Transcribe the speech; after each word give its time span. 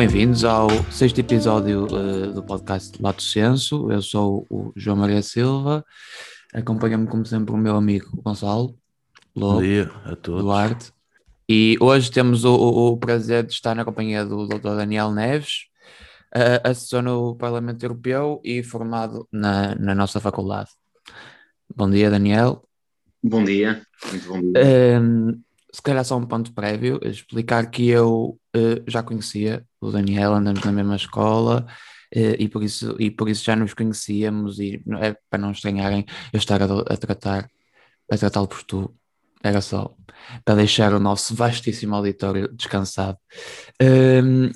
bem-vindos 0.00 0.46
ao 0.46 0.70
sexto 0.90 1.18
episódio 1.18 1.84
uh, 1.84 2.32
do 2.32 2.42
podcast 2.42 2.96
Lato 3.02 3.22
Senso. 3.22 3.92
Eu 3.92 4.00
sou 4.00 4.46
o 4.48 4.72
João 4.74 4.96
Maria 4.96 5.20
Silva. 5.20 5.84
Acompanha-me, 6.54 7.06
como 7.06 7.26
sempre, 7.26 7.52
o 7.52 7.58
meu 7.58 7.76
amigo 7.76 8.08
Gonçalo 8.22 8.74
Lobo, 9.36 9.56
Bom 9.56 9.60
dia 9.60 9.90
a 10.06 10.16
todos. 10.16 10.42
Duarte. 10.42 10.90
E 11.46 11.76
hoje 11.78 12.10
temos 12.10 12.46
o, 12.46 12.54
o, 12.54 12.92
o 12.92 12.96
prazer 12.96 13.44
de 13.44 13.52
estar 13.52 13.74
na 13.74 13.84
companhia 13.84 14.24
do 14.24 14.46
Dr. 14.46 14.74
Daniel 14.74 15.12
Neves, 15.12 15.66
uh, 16.34 16.66
assessor 16.66 17.02
no 17.02 17.36
Parlamento 17.36 17.82
Europeu 17.82 18.40
e 18.42 18.62
formado 18.62 19.28
na, 19.30 19.74
na 19.74 19.94
nossa 19.94 20.18
faculdade. 20.18 20.70
Bom 21.76 21.90
dia, 21.90 22.08
Daniel. 22.08 22.66
Bom 23.22 23.44
dia, 23.44 23.82
muito 24.10 24.28
bom 24.28 24.40
dia. 24.40 24.98
Uh, 24.98 25.38
se 25.70 25.82
calhar 25.82 26.06
só 26.06 26.16
um 26.16 26.24
ponto 26.24 26.54
prévio, 26.54 26.98
explicar 27.02 27.70
que 27.70 27.86
eu 27.86 28.38
uh, 28.56 28.82
já 28.86 29.02
conhecia 29.02 29.62
o 29.80 29.90
Daniel, 29.90 30.34
andamos 30.34 30.62
na 30.64 30.72
mesma 30.72 30.96
escola 30.96 31.66
uh, 32.14 32.36
e, 32.38 32.48
por 32.48 32.62
isso, 32.62 32.96
e 32.98 33.10
por 33.10 33.28
isso 33.28 33.44
já 33.44 33.56
nos 33.56 33.74
conhecíamos 33.74 34.58
e 34.58 34.82
é 35.00 35.16
para 35.28 35.38
não 35.40 35.52
estranharem 35.52 36.04
eu 36.32 36.38
estar 36.38 36.62
a, 36.62 36.66
a 36.66 36.96
tratar 36.96 37.48
a 38.10 38.18
tratá-lo 38.18 38.48
por 38.48 38.62
tu, 38.64 38.94
era 39.42 39.60
só 39.60 39.94
para 40.44 40.56
deixar 40.56 40.92
o 40.92 41.00
nosso 41.00 41.34
vastíssimo 41.34 41.94
auditório 41.94 42.48
descansado. 42.52 43.16
Uh, 43.80 44.52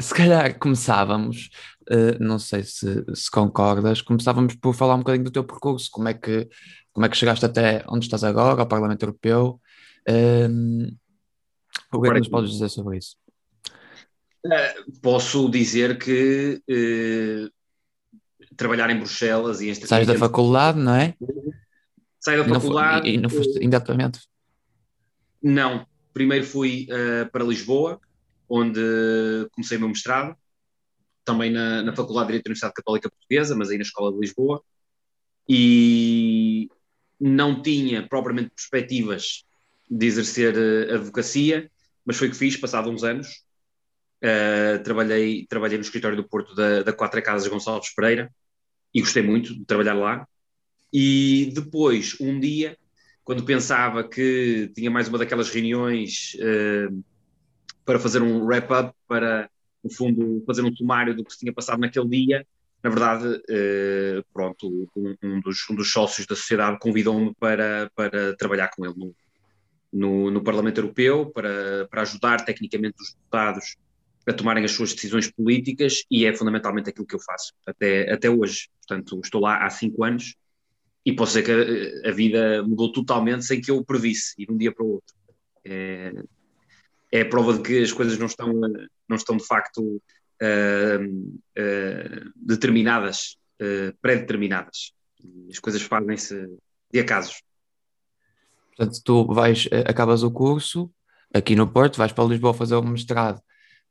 se 0.00 0.14
calhar 0.14 0.58
começávamos, 0.58 1.50
uh, 1.90 2.22
não 2.22 2.38
sei 2.38 2.62
se, 2.62 3.04
se, 3.14 3.30
concordas, 3.30 4.00
começávamos 4.00 4.54
por 4.54 4.74
falar 4.74 4.94
um 4.94 4.98
bocadinho 4.98 5.24
do 5.24 5.30
teu 5.30 5.44
percurso, 5.44 5.90
como 5.90 6.08
é 6.08 6.14
que, 6.14 6.48
como 6.92 7.04
é 7.04 7.08
que 7.08 7.16
chegaste 7.16 7.44
até 7.44 7.84
onde 7.88 8.06
estás 8.06 8.24
agora, 8.24 8.60
ao 8.60 8.66
Parlamento 8.66 9.02
Europeu, 9.02 9.60
um, 10.50 10.96
o 11.92 12.00
que 12.00 12.08
é 12.08 12.12
que 12.12 12.18
nos 12.18 12.28
podes 12.28 12.52
dizer 12.52 12.68
sobre 12.68 12.98
isso? 12.98 13.16
Uh, 14.44 15.00
posso 15.02 15.48
dizer 15.50 15.98
que 15.98 16.62
uh, 16.70 17.50
trabalhar 18.56 18.88
em 18.90 18.96
Bruxelas 18.96 19.60
e 19.60 19.68
este 19.68 19.86
Sais 19.86 20.06
da 20.06 20.16
faculdade, 20.16 20.78
não 20.78 20.94
é? 20.94 21.14
Saio 22.20 22.46
da 22.46 22.54
faculdade. 22.54 23.06
Não, 23.06 23.14
e 23.14 23.16
não 23.18 23.30
foste 23.30 23.56
imediatamente? 23.58 24.20
Não. 25.42 25.86
Primeiro 26.12 26.44
fui 26.44 26.86
uh, 26.90 27.30
para 27.30 27.44
Lisboa, 27.44 28.00
onde 28.48 28.80
comecei 29.52 29.76
o 29.76 29.80
meu 29.80 29.88
mestrado, 29.88 30.36
também 31.24 31.50
na, 31.50 31.82
na 31.82 31.94
Faculdade 31.94 32.26
de 32.26 32.32
Direito 32.32 32.44
da 32.44 32.48
Universidade 32.48 32.74
Católica 32.74 33.10
Portuguesa, 33.10 33.54
mas 33.54 33.70
aí 33.70 33.76
na 33.76 33.82
Escola 33.82 34.12
de 34.12 34.18
Lisboa, 34.18 34.62
e 35.48 36.68
não 37.20 37.60
tinha 37.62 38.06
propriamente 38.06 38.50
perspectivas 38.50 39.44
de 39.90 40.06
exercer 40.06 40.54
advocacia, 40.92 41.70
mas 42.04 42.16
foi 42.16 42.28
o 42.28 42.30
que 42.30 42.36
fiz, 42.36 42.56
passado 42.56 42.90
uns 42.90 43.04
anos. 43.04 43.44
Uh, 44.22 44.82
trabalhei, 44.82 45.46
trabalhei 45.48 45.78
no 45.78 45.84
escritório 45.84 46.16
do 46.16 46.28
Porto 46.28 46.54
da, 46.54 46.82
da 46.82 46.92
Quatro 46.92 47.22
Casas 47.22 47.46
Gonçalves 47.46 47.94
Pereira 47.94 48.28
e 48.92 49.00
gostei 49.00 49.22
muito 49.22 49.54
de 49.54 49.64
trabalhar 49.64 49.94
lá. 49.94 50.26
E 50.92 51.52
depois, 51.54 52.16
um 52.20 52.40
dia, 52.40 52.76
quando 53.22 53.44
pensava 53.44 54.08
que 54.08 54.70
tinha 54.74 54.90
mais 54.90 55.08
uma 55.08 55.18
daquelas 55.18 55.50
reuniões 55.50 56.36
uh, 56.36 57.04
para 57.84 57.98
fazer 57.98 58.22
um 58.22 58.44
wrap-up, 58.44 58.92
para, 59.06 59.48
no 59.84 59.90
fundo, 59.90 60.42
fazer 60.46 60.62
um 60.62 60.74
sumário 60.74 61.14
do 61.14 61.24
que 61.24 61.32
se 61.32 61.38
tinha 61.38 61.52
passado 61.52 61.78
naquele 61.78 62.08
dia, 62.08 62.46
na 62.82 62.90
verdade, 62.90 63.26
uh, 63.26 64.24
pronto, 64.32 64.88
um, 64.96 65.14
um, 65.22 65.40
dos, 65.40 65.68
um, 65.70 65.74
dos, 65.74 65.92
sócios 65.92 66.26
da 66.26 66.34
sociedade 66.34 66.78
convidou-me 66.80 67.34
para, 67.38 67.90
para 67.94 68.36
trabalhar 68.36 68.68
com 68.68 68.84
ele 68.84 68.94
no, 68.96 69.14
no, 69.92 70.30
no 70.30 70.42
Parlamento 70.42 70.78
Europeu 70.78 71.30
para, 71.30 71.86
para 71.90 72.02
ajudar 72.02 72.44
tecnicamente 72.44 72.96
os 73.00 73.12
deputados 73.12 73.76
a 74.28 74.32
tomarem 74.32 74.64
as 74.64 74.72
suas 74.72 74.92
decisões 74.92 75.30
políticas 75.30 76.04
e 76.10 76.26
é 76.26 76.34
fundamentalmente 76.34 76.90
aquilo 76.90 77.06
que 77.06 77.14
eu 77.14 77.20
faço 77.20 77.54
até, 77.66 78.12
até 78.12 78.28
hoje. 78.28 78.68
Portanto, 78.86 79.20
estou 79.22 79.40
lá 79.40 79.64
há 79.64 79.70
cinco 79.70 80.04
anos 80.04 80.34
e 81.04 81.12
posso 81.14 81.32
dizer 81.32 81.44
que 81.44 82.06
a, 82.06 82.10
a 82.10 82.12
vida 82.12 82.62
mudou 82.62 82.92
totalmente 82.92 83.44
sem 83.44 83.60
que 83.60 83.70
eu 83.70 83.78
o 83.78 83.84
previsse, 83.84 84.34
e 84.38 84.46
de 84.46 84.52
um 84.52 84.56
dia 84.56 84.72
para 84.72 84.84
o 84.84 84.92
outro. 84.92 85.14
É, 85.64 86.12
é 87.10 87.20
a 87.22 87.28
prova 87.28 87.54
de 87.54 87.62
que 87.62 87.82
as 87.82 87.92
coisas 87.92 88.18
não 88.18 88.26
estão, 88.26 88.52
não 89.08 89.16
estão 89.16 89.36
de 89.36 89.46
facto 89.46 89.80
uh, 89.82 91.04
uh, 91.04 92.32
determinadas, 92.36 93.38
uh, 93.60 93.96
pré-determinadas. 94.02 94.92
As 95.50 95.58
coisas 95.58 95.82
fazem-se 95.82 96.46
de 96.92 97.00
acasos. 97.00 97.42
Portanto, 98.76 99.00
tu 99.02 99.26
vais, 99.34 99.66
eh, 99.72 99.84
acabas 99.88 100.22
o 100.22 100.30
curso 100.30 100.90
aqui 101.34 101.56
no 101.56 101.66
Porto, 101.66 101.98
vais 101.98 102.12
para 102.12 102.24
Lisboa 102.24 102.54
fazer 102.54 102.76
o 102.76 102.82
mestrado, 102.82 103.40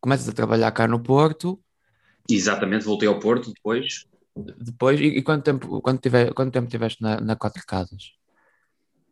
começas 0.01 0.27
a 0.27 0.33
trabalhar 0.33 0.71
cá 0.71 0.87
no 0.87 1.01
Porto. 1.01 1.59
Exatamente, 2.29 2.85
voltei 2.85 3.07
ao 3.07 3.19
Porto 3.19 3.51
depois. 3.53 4.05
Depois, 4.35 4.99
e, 4.99 5.05
e 5.05 5.21
quanto, 5.21 5.43
tempo, 5.43 5.81
quanto, 5.81 6.01
tive, 6.01 6.31
quanto 6.33 6.51
tempo 6.51 6.69
tiveste 6.69 7.01
na, 7.01 7.19
na 7.19 7.35
Quatro 7.35 7.63
Casas? 7.65 8.11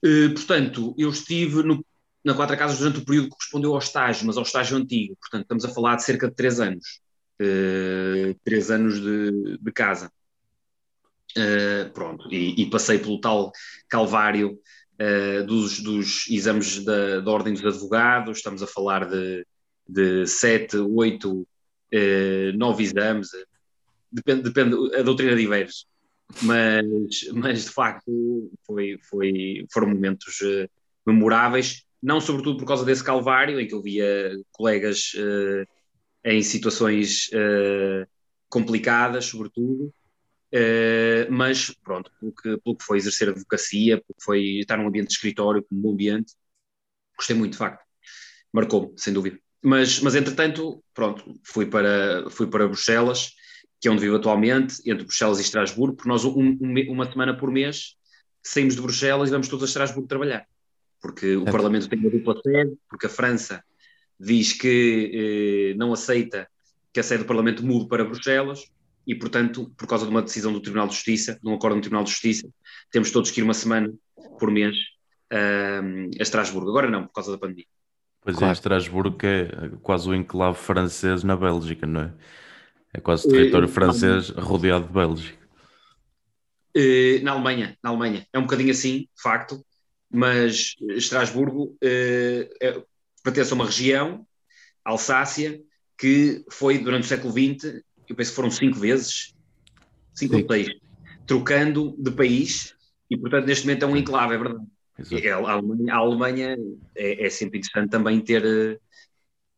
Uh, 0.04 0.34
portanto, 0.34 0.94
eu 0.98 1.10
estive 1.10 1.64
no, 1.64 1.84
na 2.24 2.34
Quatro 2.34 2.58
Casas 2.58 2.80
durante 2.80 3.00
o 3.00 3.06
período 3.06 3.26
que 3.26 3.32
correspondeu 3.32 3.74
ao 3.74 3.80
estágio, 3.80 4.28
mas 4.28 4.38
ao 4.38 4.44
estágio 4.44 4.78
antigo. 4.78 5.16
Portanto, 5.20 5.44
estamos 5.44 5.66
a 5.66 5.70
falar 5.70 5.96
de 5.96 6.04
cerca 6.04 6.28
de 6.28 6.36
três 6.36 6.60
anos. 6.60 7.00
Uh, 7.42 8.34
três 8.44 8.70
anos 8.72 9.02
de, 9.02 9.58
de 9.58 9.72
casa. 9.72 10.12
Uh, 11.38 11.92
pronto, 11.92 12.32
e, 12.32 12.62
e, 12.62 12.70
passei 12.70 12.98
pelo 12.98 13.20
tal 13.20 13.52
calvário 13.90 14.58
uh, 15.02 15.46
dos, 15.46 15.82
dos, 15.82 16.30
exames 16.30 16.84
da, 16.86 17.20
da, 17.20 17.30
Ordem 17.30 17.54
dos 17.54 17.66
Advogados, 17.66 18.38
estamos 18.38 18.64
a 18.64 18.68
falar 18.68 19.06
de, 19.10 19.46
de 19.88 20.26
sete, 20.28 20.78
oito, 20.78 21.42
uh, 21.42 22.58
nove 22.58 22.84
exames, 22.84 23.30
depende, 24.12 24.44
depende, 24.44 24.96
a 24.96 25.02
doutrina 25.02 25.36
diverge, 25.36 25.86
mas, 26.42 27.26
mas 27.34 27.66
de 27.66 27.70
facto 27.70 28.52
foi, 28.66 28.98
foi, 29.10 29.66
foram 29.72 29.90
momentos 29.90 30.42
uh, 30.42 30.70
memoráveis, 31.06 31.86
não 32.02 32.20
sobretudo 32.20 32.58
por 32.60 32.68
causa 32.68 32.86
desse 32.86 33.04
calvário, 33.04 33.60
em 33.60 33.68
que 33.68 33.74
eu 33.74 33.82
via 33.82 34.32
colegas 34.52 35.12
em 36.24 36.42
situações 36.44 37.30
complicadas, 38.48 39.26
sobretudo, 39.26 39.92
Uh, 40.56 41.30
mas 41.30 41.70
pronto, 41.84 42.10
pelo 42.18 42.32
que, 42.32 42.58
pelo 42.62 42.78
que 42.78 42.86
foi 42.86 42.98
exercer 42.98 43.28
advocacia, 43.28 43.98
pelo 43.98 44.16
que 44.18 44.24
foi 44.24 44.42
estar 44.60 44.78
num 44.78 44.88
ambiente 44.88 45.08
de 45.08 45.14
escritório, 45.14 45.66
como 45.68 45.90
um 45.90 45.92
ambiente, 45.92 46.34
gostei 47.18 47.36
muito 47.36 47.54
de 47.54 47.58
facto, 47.58 47.84
marcou 48.54 48.94
sem 48.98 49.14
dúvida. 49.14 49.38
Mas, 49.66 50.00
mas 50.00 50.14
entretanto, 50.14 50.84
pronto, 50.94 51.40
fui 51.44 51.66
para, 51.66 52.30
fui 52.30 52.46
para 52.46 52.68
Bruxelas, 52.68 53.32
que 53.82 53.88
é 53.88 53.92
onde 53.92 54.02
vivo 54.02 54.16
atualmente, 54.16 54.76
entre 54.86 55.06
Bruxelas 55.06 55.40
e 55.40 55.42
Estrasburgo, 55.42 55.96
porque 55.96 56.08
nós 56.08 56.24
um, 56.24 56.56
um, 56.62 56.92
uma 56.92 57.12
semana 57.12 57.36
por 57.36 57.50
mês 57.50 57.96
saímos 58.44 58.76
de 58.76 58.82
Bruxelas 58.82 59.30
e 59.30 59.32
vamos 59.32 59.48
todos 59.48 59.64
a 59.64 59.66
Estrasburgo 59.66 60.08
trabalhar, 60.08 60.46
porque 61.02 61.36
o 61.36 61.48
é. 61.48 61.52
Parlamento 61.52 61.90
tem 61.90 61.98
uma 61.98 62.12
dupla 62.12 62.40
sede, 62.44 62.78
porque 62.88 63.08
a 63.08 63.10
França 63.10 63.64
diz 64.20 64.54
que 64.54 65.72
eh, 65.74 65.78
não 65.78 65.92
aceita 65.92 66.48
que 66.94 67.00
a 67.00 67.04
sede 67.04 67.24
do 67.24 67.28
Parlamento 67.28 67.66
mude 67.66 67.88
para 67.88 68.06
Bruxelas, 68.06 68.66
e, 69.08 69.16
portanto, 69.16 69.74
por 69.76 69.88
causa 69.88 70.06
de 70.06 70.12
uma 70.12 70.22
decisão 70.22 70.54
do 70.54 70.62
Tribunal 70.62 70.88
de 70.88 70.94
Justiça, 70.94 71.40
de 71.42 71.50
um 71.50 71.56
acordo 71.56 71.76
do 71.78 71.82
Tribunal 71.82 72.04
de 72.04 72.12
Justiça, 72.12 72.48
temos 72.92 73.10
todos 73.10 73.32
que 73.32 73.40
ir 73.40 73.44
uma 73.44 73.54
semana 73.56 73.92
por 74.40 74.52
mês 74.52 74.76
uh, 75.34 76.10
a 76.20 76.22
Estrasburgo. 76.22 76.70
Agora 76.70 76.90
não, 76.90 77.06
por 77.08 77.14
causa 77.14 77.32
da 77.32 77.38
pandemia. 77.38 77.66
Pois 78.26 78.36
é, 78.36 78.40
claro. 78.40 78.52
é, 78.52 78.54
Estrasburgo 78.54 79.18
é 79.24 79.70
quase 79.82 80.10
o 80.10 80.14
enclave 80.14 80.58
francês 80.58 81.24
na 81.24 81.38
Bélgica, 81.38 81.88
não 81.88 82.02
é? 82.02 82.14
É 82.94 83.00
quase 83.00 83.30
território 83.30 83.68
uh, 83.68 83.72
francês 83.72 84.30
rodeado 84.30 84.88
de 84.88 84.94
Bélgica. 84.94 85.38
Uh, 86.76 87.24
na 87.24 87.32
Alemanha, 87.32 87.78
na 87.82 87.92
Alemanha. 87.92 88.28
É 88.34 88.40
um 88.40 88.44
bocadinho 88.44 88.72
assim, 88.72 89.02
de 89.02 89.22
facto, 89.22 89.64
mas 90.12 90.76
Estrasburgo 90.90 91.78
eh, 91.82 92.50
é, 92.62 92.84
pertence 93.24 93.52
a 93.52 93.56
uma 93.56 93.66
região, 93.66 94.26
Alsácia, 94.84 95.60
que 95.98 96.44
foi 96.50 96.78
durante 96.78 97.04
o 97.04 97.08
século 97.08 97.34
XX 97.34 97.84
eu 98.08 98.16
penso 98.16 98.32
que 98.32 98.36
foram 98.36 98.52
cinco 98.52 98.80
vezes, 98.80 99.34
cinco 100.14 100.36
seis, 100.48 100.70
trocando 101.26 101.96
de 101.98 102.12
país, 102.12 102.76
e 103.10 103.18
portanto 103.18 103.46
neste 103.46 103.66
momento 103.66 103.84
é 103.84 103.88
um 103.88 103.98
enclave, 103.98 104.36
é 104.36 104.38
verdade. 104.38 104.66
É, 105.12 105.32
a 105.32 105.38
Alemanha, 105.38 105.94
a 105.94 105.98
Alemanha 105.98 106.58
é, 106.96 107.26
é, 107.26 107.30
sempre 107.30 107.60
interessante 107.60 107.90
também 107.90 108.22
ter, 108.22 108.80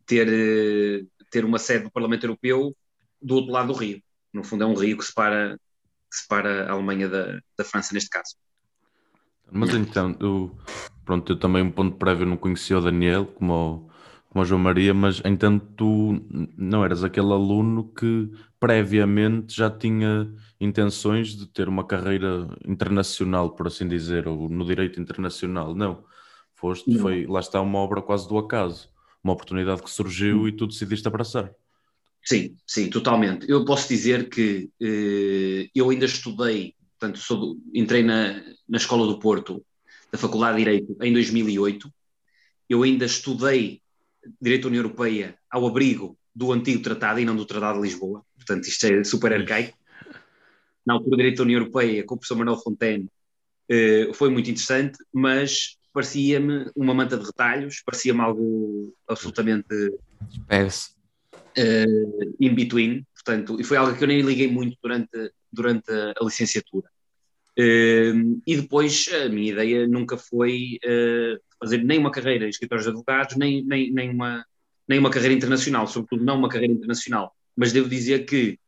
ter, 0.06 1.08
ter 1.30 1.46
uma 1.46 1.60
sede 1.60 1.86
do 1.86 1.92
Parlamento 1.92 2.26
Europeu 2.26 2.76
do 3.22 3.36
outro 3.36 3.52
lado 3.52 3.74
do 3.74 3.80
rio. 3.80 4.02
No 4.34 4.44
fundo, 4.44 4.64
é 4.64 4.68
um 4.68 4.74
rio 4.74 4.98
que 4.98 5.06
separa, 5.06 5.60
que 6.10 6.18
separa 6.18 6.68
a 6.68 6.72
Alemanha 6.72 7.08
da, 7.08 7.40
da 7.58 7.64
França, 7.64 7.94
neste 7.94 8.10
caso. 8.10 8.36
Mas 9.52 9.74
então, 9.74 10.16
eu, 10.20 10.58
pronto, 11.06 11.32
eu 11.32 11.40
também 11.40 11.64
um 11.64 11.72
ponto 11.72 11.98
prévio 11.98 12.26
não 12.26 12.36
conhecia 12.36 12.78
o 12.78 12.82
Daniel, 12.82 13.26
como 13.26 13.90
como 14.38 14.46
João 14.46 14.62
Maria, 14.62 14.94
mas 14.94 15.20
entanto 15.26 15.66
tu 15.76 16.22
não 16.56 16.86
eras 16.86 17.04
aquele 17.04 17.32
aluno 17.32 17.92
que 17.92 18.30
previamente 18.60 19.56
já 19.56 19.68
tinha 19.68 20.32
intenções 20.62 21.30
de 21.36 21.48
ter 21.48 21.68
uma 21.68 21.84
carreira 21.84 22.48
internacional, 22.64 23.56
por 23.56 23.66
assim 23.66 23.88
dizer, 23.88 24.28
ou 24.28 24.48
no 24.48 24.64
direito 24.64 25.02
internacional. 25.02 25.74
Não. 25.74 26.04
Foste, 26.54 26.88
não. 26.88 27.00
foi, 27.00 27.26
lá 27.26 27.40
está 27.40 27.60
uma 27.62 27.80
obra 27.80 28.00
quase 28.00 28.30
do 28.30 28.38
acaso, 28.38 28.90
uma 29.24 29.34
oportunidade 29.34 29.82
que 29.82 29.90
surgiu 29.90 30.48
e 30.48 30.52
tu 30.52 30.68
decidiste 30.68 31.08
abraçar. 31.08 31.52
Sim, 32.24 32.56
sim, 32.68 32.92
totalmente. 32.92 33.50
Eu 33.50 33.66
posso 33.66 33.90
dizer 33.90 34.30
que 34.30 34.70
eh, 34.80 35.68
eu 35.74 35.90
ainda 35.90 36.06
estudei, 36.06 36.76
portanto, 37.00 37.18
sou, 37.18 37.58
entrei 37.74 38.04
na, 38.04 38.40
na 38.70 38.78
Escola 38.78 39.08
do 39.08 39.18
Porto, 39.18 39.66
da 40.12 40.18
Faculdade 40.20 40.58
de 40.58 40.64
Direito, 40.64 40.96
em 41.02 41.12
2008. 41.12 41.92
Eu 42.70 42.84
ainda 42.84 43.06
estudei 43.06 43.82
Direito 44.42 44.64
da 44.64 44.68
União 44.70 44.84
Europeia 44.84 45.36
ao 45.50 45.66
abrigo 45.68 46.18
do 46.34 46.52
antigo 46.52 46.84
tratado 46.84 47.20
e 47.20 47.26
não 47.26 47.36
do 47.36 47.46
Tratado 47.46 47.80
de 47.80 47.88
Lisboa. 47.88 48.24
Portanto, 48.36 48.68
isto 48.68 48.86
é 48.86 49.04
super 49.04 49.34
arcaico. 49.34 49.78
Na 50.86 50.94
altura, 50.94 51.16
o 51.16 51.18
Direito 51.18 51.38
da 51.38 51.44
União 51.44 51.60
Europeia, 51.60 52.04
com 52.04 52.16
o 52.16 52.18
professor 52.18 52.38
Manuel 52.38 52.60
Fontaine, 52.60 53.10
eh, 53.70 54.12
foi 54.14 54.30
muito 54.30 54.50
interessante, 54.50 54.98
mas 55.12 55.78
parecia-me 55.94 56.70
uma 56.76 56.94
manta 56.94 57.18
de 57.18 57.26
retalhos, 57.26 57.82
parecia-me 57.84 58.22
algo 58.22 58.94
absolutamente 59.08 59.90
uh, 61.58 62.36
in 62.40 62.54
between, 62.54 63.06
portanto, 63.16 63.60
e 63.60 63.64
foi 63.64 63.78
algo 63.78 63.98
que 63.98 64.04
eu 64.04 64.08
nem 64.08 64.22
liguei 64.22 64.50
muito 64.50 64.78
durante, 64.82 65.34
durante 65.52 65.92
a 65.92 66.24
licenciatura. 66.24 66.88
E 67.58 68.56
depois 68.56 69.10
a 69.26 69.30
minha 69.30 69.52
ideia 69.52 69.88
nunca 69.88 70.16
foi 70.16 70.80
uh, 70.86 71.40
fazer 71.60 71.84
nem 71.84 71.98
uma 71.98 72.12
carreira 72.12 72.46
em 72.46 72.50
escritórios 72.50 72.86
de 72.86 72.92
advogados, 72.92 73.36
nem, 73.36 73.64
nem, 73.66 73.92
nem, 73.92 74.10
uma, 74.12 74.46
nem 74.88 75.00
uma 75.00 75.10
carreira 75.10 75.34
internacional, 75.34 75.88
sobretudo 75.88 76.24
não 76.24 76.38
uma 76.38 76.50
carreira 76.50 76.74
internacional. 76.74 77.36
Mas 77.56 77.74
devo 77.74 77.90
dizer 77.90 78.26
que 78.26 78.60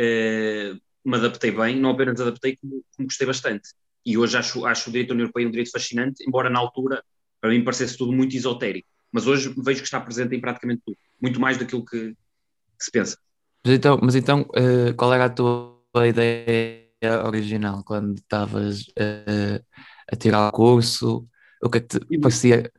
uh, 0.00 0.80
me 1.04 1.16
adaptei 1.16 1.52
bem, 1.52 1.78
não 1.78 1.90
apenas 1.90 2.20
adaptei, 2.20 2.56
como, 2.56 2.84
como 2.96 3.06
gostei 3.06 3.26
bastante. 3.26 3.68
E 4.04 4.18
hoje 4.18 4.36
acho, 4.36 4.66
acho 4.66 4.88
o 4.88 4.92
direito 4.92 5.08
da 5.08 5.14
União 5.14 5.24
Europeia 5.26 5.46
um 5.46 5.50
direito 5.50 5.70
fascinante, 5.70 6.24
embora 6.26 6.50
na 6.50 6.58
altura 6.58 7.02
para 7.40 7.50
mim 7.50 7.62
parecesse 7.62 7.96
tudo 7.96 8.12
muito 8.12 8.36
esotérico. 8.36 8.88
Mas 9.12 9.26
hoje 9.26 9.52
vejo 9.56 9.80
que 9.80 9.86
está 9.86 10.00
presente 10.00 10.34
em 10.34 10.40
praticamente 10.40 10.82
tudo, 10.84 10.96
muito 11.20 11.38
mais 11.40 11.58
daquilo 11.58 11.84
que, 11.84 12.10
que 12.10 12.84
se 12.84 12.90
pensa. 12.90 13.18
Mas 13.64 13.74
então, 13.74 14.00
mas 14.02 14.14
então 14.16 14.42
uh, 14.42 14.94
qual 14.96 15.12
era 15.12 15.26
a 15.26 15.30
tua 15.30 16.08
ideia 16.08 16.81
original 17.24 17.82
quando 17.84 18.18
estavas 18.18 18.82
uh, 18.82 19.64
a 20.10 20.16
tirar 20.16 20.48
o 20.48 20.52
curso? 20.52 21.26
O 21.62 21.70
que 21.70 21.78
é 21.78 21.80
que 21.80 21.98
te 21.98 22.18
parecia 22.18 22.70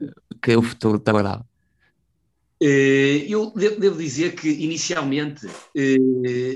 que 0.41 0.55
o 0.55 0.61
futuro 0.61 0.99
te 0.99 1.09
agradava? 1.09 1.45
Eh, 2.61 3.25
eu 3.27 3.51
devo 3.51 3.97
dizer 3.97 4.35
que, 4.35 4.49
inicialmente, 4.49 5.47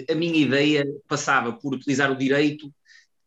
a 0.10 0.16
minha 0.16 0.38
ideia 0.38 0.86
passava 1.08 1.54
por 1.54 1.74
utilizar 1.74 2.12
o 2.12 2.18
direito 2.18 2.72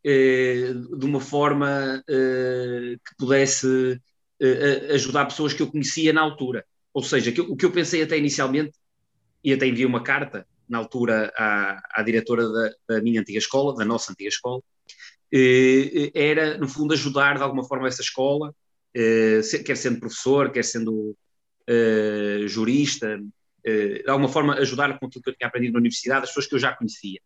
eh, 0.03 0.73
de 0.97 1.05
uma 1.05 1.21
forma 1.21 2.03
eh, 2.09 2.97
que 3.05 3.17
pudesse 3.19 4.01
eh, 4.41 4.95
ajudar 4.95 5.27
pessoas 5.27 5.53
que 5.53 5.63
eu 5.63 5.71
conhecia 5.71 6.13
na 6.13 6.23
altura. 6.23 6.65
Ou 6.95 7.03
seja, 7.03 7.31
o 7.43 7.57
que 7.57 7.67
eu 7.67 7.71
pensei 7.71 8.03
até 8.03 8.17
inicialmente, 8.17 8.73
e 9.45 9.53
até 9.53 9.67
enviei 9.67 9.87
uma 9.87 10.03
carta 10.03 10.47
na 10.71 10.79
altura 10.79 11.33
à, 11.37 12.01
à 12.01 12.03
diretora 12.03 12.49
da, 12.49 12.71
da, 12.89 13.03
minha 13.03 13.21
antiga 13.21 13.39
escola, 13.39 13.75
da 13.75 13.85
nossa 13.85 14.13
antiga 14.13 14.29
escola, 14.29 14.63
era, 16.15 16.59
no 16.59 16.69
fundo, 16.69 16.95
ajudar 16.95 17.37
de 17.37 17.43
alguma 17.43 17.65
forma 17.65 17.87
essa 17.87 18.03
escola, 18.03 18.55
quer 18.93 19.77
sendo 19.77 20.01
professor, 20.01 20.51
quer 20.51 20.65
sendo 20.65 21.17
jurista, 22.49 23.21
de 23.65 24.09
alguma 24.09 24.29
forma 24.29 24.55
ajudar 24.55 24.99
com 24.99 25.07
aquilo 25.07 25.23
que 25.23 25.31
eu 25.31 25.37
tinha 25.37 25.47
aprendido 25.47 25.75
na 25.75 25.79
universidade, 25.79 26.25
as 26.25 26.31
pessoas 26.31 26.47
que 26.47 26.55
eu 26.57 26.59
já 26.59 26.75
conhecia. 26.75 27.21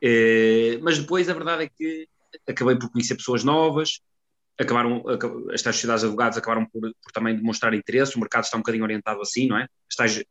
Eh, 0.00 0.78
mas 0.82 0.98
depois 0.98 1.28
a 1.28 1.34
verdade 1.34 1.64
é 1.64 1.68
que 1.68 2.08
acabei 2.46 2.76
por 2.76 2.90
conhecer 2.90 3.16
pessoas 3.16 3.42
novas, 3.42 4.00
acabaram, 4.58 5.04
estas 5.52 5.76
sociedades 5.76 6.02
de 6.02 6.06
advogados 6.06 6.38
acabaram 6.38 6.66
por, 6.66 6.80
por, 6.80 7.12
também 7.12 7.36
demonstrar 7.36 7.74
interesse, 7.74 8.16
o 8.16 8.20
mercado 8.20 8.44
está 8.44 8.56
um 8.56 8.60
bocadinho 8.60 8.84
orientado 8.84 9.20
assim, 9.20 9.48
não 9.48 9.58
é? 9.58 9.68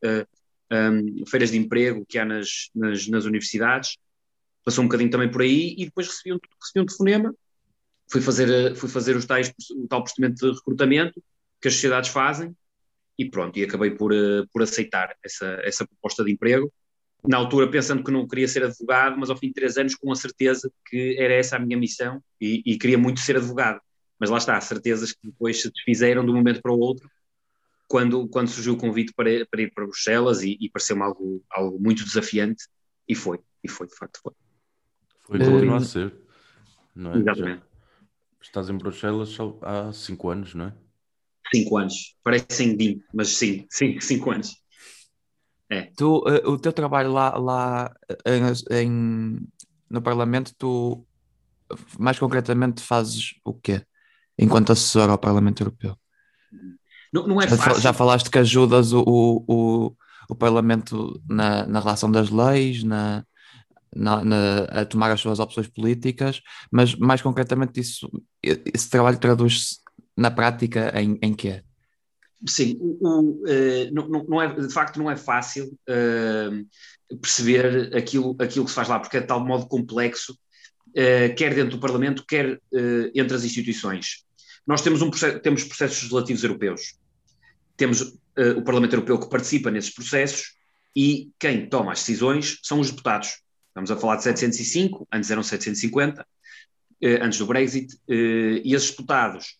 Eh, 0.03 0.27
um, 0.71 1.25
feiras 1.27 1.51
de 1.51 1.57
emprego 1.57 2.05
que 2.07 2.17
há 2.17 2.25
nas, 2.25 2.69
nas, 2.73 3.07
nas, 3.07 3.25
universidades, 3.25 3.97
passou 4.63 4.83
um 4.83 4.87
bocadinho 4.87 5.09
também 5.09 5.29
por 5.29 5.41
aí 5.41 5.75
e 5.77 5.85
depois 5.85 6.07
recebi 6.07 6.33
um, 6.33 6.39
recebi 6.61 6.81
um 6.81 6.85
telefonema, 6.85 7.35
fui 8.11 8.21
fazer, 8.21 8.49
eh, 8.49 8.75
fui 8.75 8.89
fazer 8.89 9.15
os 9.15 9.25
tais, 9.25 9.53
o 9.75 9.87
tal 9.87 10.03
procedimento 10.03 10.45
de 10.45 10.57
recrutamento 10.57 11.21
que 11.61 11.67
as 11.67 11.73
sociedades 11.75 12.09
fazem 12.09 12.55
e 13.17 13.29
pronto, 13.29 13.57
e 13.57 13.63
acabei 13.63 13.91
por, 13.91 14.11
uh, 14.11 14.47
por 14.51 14.61
aceitar 14.61 15.15
essa, 15.23 15.45
essa 15.63 15.87
proposta 15.87 16.23
de 16.23 16.31
emprego. 16.31 16.71
Na 17.27 17.37
altura 17.37 17.69
pensando 17.69 18.03
que 18.03 18.11
não 18.11 18.27
queria 18.27 18.47
ser 18.47 18.63
advogado, 18.63 19.17
mas 19.17 19.29
ao 19.29 19.37
fim 19.37 19.47
de 19.47 19.53
três 19.53 19.77
anos 19.77 19.95
com 19.95 20.11
a 20.11 20.15
certeza 20.15 20.71
que 20.87 21.15
era 21.17 21.33
essa 21.33 21.55
a 21.55 21.59
minha 21.59 21.77
missão 21.77 22.21
e, 22.39 22.61
e 22.65 22.77
queria 22.77 22.97
muito 22.97 23.19
ser 23.19 23.37
advogado. 23.37 23.79
Mas 24.19 24.29
lá 24.29 24.37
está, 24.37 24.59
certezas 24.61 25.11
que 25.11 25.27
depois 25.27 25.61
se 25.61 25.71
desfizeram 25.71 26.23
de 26.23 26.31
um 26.31 26.35
momento 26.35 26.61
para 26.61 26.71
o 26.71 26.79
outro, 26.79 27.09
quando, 27.87 28.27
quando 28.27 28.47
surgiu 28.47 28.73
o 28.73 28.77
convite 28.77 29.13
para, 29.13 29.45
para 29.49 29.61
ir 29.61 29.71
para 29.73 29.85
Bruxelas 29.85 30.41
e, 30.41 30.57
e 30.59 30.69
pareceu-me 30.69 31.03
algo, 31.03 31.43
algo 31.51 31.79
muito 31.79 32.03
desafiante, 32.03 32.65
e 33.07 33.15
foi, 33.15 33.39
e 33.63 33.69
foi, 33.69 33.87
de 33.87 33.95
facto 33.95 34.19
foi. 34.21 34.33
Foi, 35.21 35.39
continua 35.39 35.77
a 35.77 35.81
ser. 35.81 36.13
Não 36.95 37.13
é? 37.13 37.17
Exatamente. 37.17 37.63
Já 38.41 38.47
estás 38.47 38.69
em 38.69 38.77
Bruxelas 38.77 39.37
há 39.61 39.91
cinco 39.91 40.29
anos, 40.29 40.53
não 40.53 40.65
é? 40.65 40.73
Cinco 41.53 41.77
anos, 41.77 42.15
parecem 42.23 42.75
20, 42.75 43.03
mas 43.13 43.29
sim, 43.29 43.65
sim, 43.69 43.99
cinco 43.99 44.31
anos. 44.31 44.55
É. 45.69 45.91
Tu, 45.97 46.17
uh, 46.17 46.49
o 46.49 46.59
teu 46.59 46.71
trabalho 46.71 47.11
lá, 47.11 47.37
lá 47.37 47.95
em, 48.25 48.77
em, 48.77 49.47
no 49.89 50.01
Parlamento, 50.01 50.53
tu 50.57 51.05
mais 51.99 52.19
concretamente 52.19 52.81
fazes 52.81 53.35
o 53.43 53.53
quê? 53.53 53.83
Enquanto 54.37 54.71
assessor 54.71 55.09
ao 55.09 55.17
Parlamento 55.17 55.61
Europeu? 55.61 55.97
Não, 57.15 57.25
não 57.25 57.41
é 57.41 57.47
já, 57.47 57.55
fácil. 57.55 57.81
já 57.81 57.93
falaste 57.93 58.29
que 58.29 58.37
ajudas 58.37 58.91
o, 58.91 59.01
o, 59.47 59.95
o 60.29 60.35
Parlamento 60.35 61.21
na, 61.29 61.65
na 61.65 61.79
relação 61.79 62.11
das 62.11 62.29
leis, 62.29 62.83
na, 62.83 63.23
na, 63.95 64.25
na, 64.25 64.57
a 64.65 64.85
tomar 64.85 65.11
as 65.11 65.21
suas 65.21 65.39
opções 65.39 65.67
políticas, 65.67 66.41
mas 66.69 66.93
mais 66.95 67.21
concretamente 67.21 67.79
isso, 67.79 68.11
esse 68.43 68.89
trabalho 68.89 69.17
traduz-se 69.17 69.77
na 70.17 70.29
prática 70.29 70.91
em, 71.01 71.17
em 71.21 71.33
quê? 71.33 71.63
Sim, 72.45 72.77
o, 72.81 73.07
o, 73.07 73.19
uh, 73.43 73.93
não, 73.93 74.25
não, 74.27 74.41
é, 74.41 74.53
de 74.53 74.73
facto 74.73 74.97
não 74.97 75.09
é 75.09 75.15
fácil 75.15 75.67
uh, 75.89 77.17
perceber 77.21 77.95
aquilo, 77.95 78.35
aquilo 78.39 78.65
que 78.65 78.71
se 78.71 78.75
faz 78.75 78.89
lá, 78.89 78.99
porque 78.99 79.15
é 79.15 79.21
de 79.21 79.27
tal 79.27 79.39
modo 79.39 79.67
complexo, 79.67 80.33
uh, 80.33 81.33
quer 81.37 81.55
dentro 81.55 81.77
do 81.77 81.79
Parlamento, 81.79 82.25
quer 82.27 82.59
entre 83.15 83.37
as 83.37 83.45
instituições. 83.45 84.25
Nós 84.67 84.81
temos, 84.81 85.01
um 85.01 85.09
processo, 85.09 85.39
temos 85.39 85.63
processos 85.63 85.97
legislativos 85.97 86.43
europeus, 86.43 86.95
temos 87.77 88.01
o 88.57 88.61
Parlamento 88.63 88.93
Europeu 88.93 89.17
que 89.17 89.29
participa 89.29 89.71
nesses 89.71 89.93
processos 89.93 90.55
e 90.95 91.29
quem 91.39 91.69
toma 91.69 91.93
as 91.93 91.99
decisões 91.99 92.59
são 92.63 92.79
os 92.79 92.91
deputados. 92.91 93.41
Estamos 93.69 93.91
a 93.91 93.97
falar 93.97 94.17
de 94.17 94.23
705, 94.23 95.07
antes 95.11 95.31
eram 95.31 95.41
750, 95.41 96.25
antes 97.21 97.39
do 97.39 97.45
Brexit, 97.45 97.97
e 98.07 98.73
esses 98.73 98.91
deputados 98.91 99.55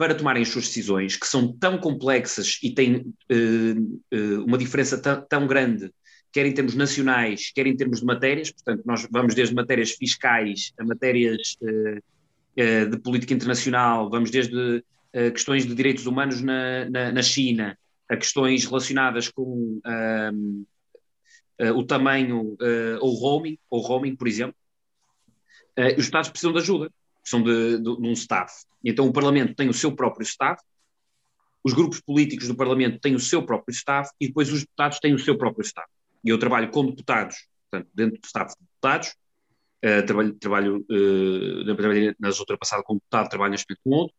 para 0.00 0.14
tomarem 0.14 0.40
as 0.40 0.48
suas 0.48 0.66
decisões, 0.66 1.14
que 1.14 1.26
são 1.26 1.52
tão 1.52 1.76
complexas 1.76 2.58
e 2.62 2.70
têm 2.70 2.96
uh, 3.30 4.00
uh, 4.16 4.44
uma 4.46 4.56
diferença 4.56 4.96
tão 4.96 5.46
grande, 5.46 5.92
quer 6.32 6.46
em 6.46 6.54
termos 6.54 6.74
nacionais, 6.74 7.52
quer 7.54 7.66
em 7.66 7.76
termos 7.76 8.00
de 8.00 8.06
matérias, 8.06 8.50
portanto, 8.50 8.82
nós 8.86 9.06
vamos 9.10 9.34
desde 9.34 9.54
matérias 9.54 9.90
fiscais 9.90 10.72
a 10.78 10.84
matérias 10.84 11.54
uh, 11.60 12.90
de 12.90 12.98
política 13.00 13.34
internacional, 13.34 14.08
vamos 14.08 14.30
desde 14.30 14.82
questões 15.12 15.66
de 15.66 15.74
direitos 15.74 16.06
humanos 16.06 16.40
na, 16.40 16.88
na, 16.88 17.12
na, 17.12 17.22
China, 17.22 17.76
a 18.08 18.16
questões 18.16 18.64
relacionadas 18.64 19.28
com 19.28 19.80
o 21.74 21.84
tamanho 21.84 22.56
ou 23.00 23.14
roaming, 23.14 23.58
ou 23.68 23.80
roaming, 23.80 24.14
por 24.14 24.28
exemplo. 24.28 24.54
os 25.98 26.04
Estados 26.04 26.30
precisam 26.30 26.52
de 26.52 26.60
ajuda 26.60 26.92
são 27.24 27.42
de, 27.42 27.78
de, 27.78 27.82
de 27.82 28.08
um 28.08 28.12
staff. 28.12 28.64
Então 28.84 29.06
o 29.06 29.12
Parlamento 29.12 29.54
tem 29.54 29.68
o 29.68 29.74
seu 29.74 29.94
próprio 29.94 30.24
staff, 30.24 30.62
os 31.62 31.72
grupos 31.72 32.00
políticos 32.00 32.48
do 32.48 32.56
Parlamento 32.56 32.98
têm 33.00 33.14
o 33.14 33.20
seu 33.20 33.44
próprio 33.44 33.72
staff 33.72 34.10
e 34.20 34.28
depois 34.28 34.50
os 34.50 34.60
deputados 34.60 34.98
têm 34.98 35.14
o 35.14 35.18
seu 35.18 35.36
próprio 35.36 35.62
staff. 35.62 35.88
E 36.24 36.30
eu 36.30 36.38
trabalho 36.38 36.70
com 36.70 36.86
deputados, 36.86 37.46
portanto, 37.70 37.90
dentro 37.94 38.20
do 38.20 38.24
staff 38.24 38.54
de 38.54 38.64
deputados, 38.64 39.14
uh, 39.84 40.06
trabalho, 40.06 40.34
trabalho 40.34 40.86
uh, 40.90 41.64
na 42.18 42.28
legislatura 42.28 42.58
passada 42.58 42.82
com 42.82 42.94
deputado, 42.94 43.28
trabalho 43.28 43.50
neste 43.50 43.66
momento 43.68 43.80
com 43.84 43.90
outro, 43.90 44.16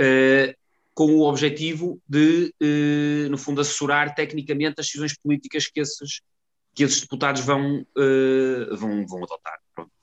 uh, 0.00 0.54
com 0.94 1.12
o 1.16 1.28
objetivo 1.28 2.00
de, 2.08 2.52
uh, 2.62 3.30
no 3.30 3.38
fundo, 3.38 3.60
assessorar 3.60 4.14
tecnicamente 4.14 4.76
as 4.78 4.86
decisões 4.86 5.16
políticas 5.16 5.66
que 5.66 5.80
esses, 5.80 6.20
que 6.74 6.84
esses 6.84 7.00
deputados 7.00 7.42
vão, 7.42 7.86
vão, 8.76 9.06
vão 9.06 9.24
adotar. 9.24 9.58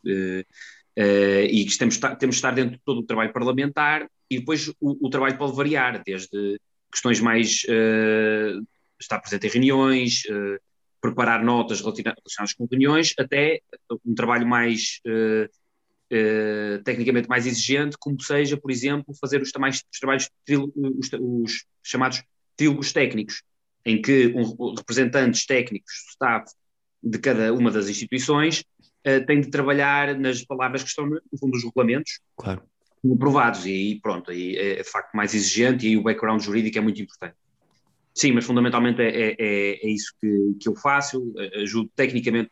E 0.05 1.65
que 1.65 1.77
temos, 1.77 1.97
temos 1.97 2.35
de 2.35 2.39
estar 2.39 2.51
dentro 2.51 2.77
de 2.77 2.81
todo 2.83 2.99
o 2.99 3.05
trabalho 3.05 3.33
parlamentar 3.33 4.09
e 4.29 4.39
depois 4.39 4.69
o, 4.79 5.07
o 5.07 5.09
trabalho 5.09 5.37
pode 5.37 5.55
variar, 5.55 6.01
desde 6.05 6.59
questões 6.91 7.19
mais 7.19 7.65
estar 8.99 9.19
presente 9.19 9.47
em 9.47 9.49
reuniões, 9.49 10.23
preparar 11.01 11.43
notas 11.43 11.81
relacionadas 11.81 12.53
com 12.57 12.67
reuniões, 12.69 13.13
até 13.17 13.59
um 14.05 14.15
trabalho 14.15 14.47
mais 14.47 15.01
tecnicamente 16.83 17.29
mais 17.29 17.45
exigente, 17.45 17.97
como 17.99 18.21
seja, 18.21 18.57
por 18.57 18.71
exemplo, 18.71 19.13
fazer 19.19 19.41
os, 19.41 19.51
tamais, 19.51 19.83
os 19.91 19.99
trabalhos, 19.99 20.29
os, 20.49 21.09
os, 21.13 21.65
chamados 21.83 22.23
trílogos 22.55 22.91
técnicos, 22.91 23.43
em 23.85 24.01
que 24.01 24.27
um, 24.35 24.73
representantes 24.75 25.45
técnicos 25.45 25.91
do 26.05 26.09
staff 26.11 26.53
de 27.01 27.17
cada 27.17 27.53
uma 27.53 27.71
das 27.71 27.89
instituições 27.89 28.63
uh, 29.07 29.25
tem 29.25 29.41
de 29.41 29.49
trabalhar 29.49 30.17
nas 30.19 30.43
palavras 30.43 30.83
que 30.83 30.89
estão 30.89 31.07
no 31.07 31.21
fundo 31.39 31.53
dos 31.53 31.63
regulamentos. 31.63 32.19
Claro. 32.37 32.61
Aprovados, 33.13 33.65
e 33.65 33.69
aí 33.69 33.99
pronto, 33.99 34.29
aí 34.29 34.55
é 34.55 34.83
de 34.83 34.89
facto 34.89 35.15
mais 35.15 35.33
exigente 35.33 35.87
e 35.87 35.97
o 35.97 36.03
background 36.03 36.39
jurídico 36.39 36.77
é 36.77 36.81
muito 36.81 37.01
importante. 37.01 37.35
Sim, 38.13 38.33
mas 38.33 38.45
fundamentalmente 38.45 39.01
é, 39.01 39.09
é, 39.09 39.35
é, 39.39 39.87
é 39.87 39.89
isso 39.89 40.13
que, 40.21 40.57
que 40.59 40.69
eu 40.69 40.75
faço, 40.75 41.33
ajudo 41.55 41.89
tecnicamente 41.95 42.49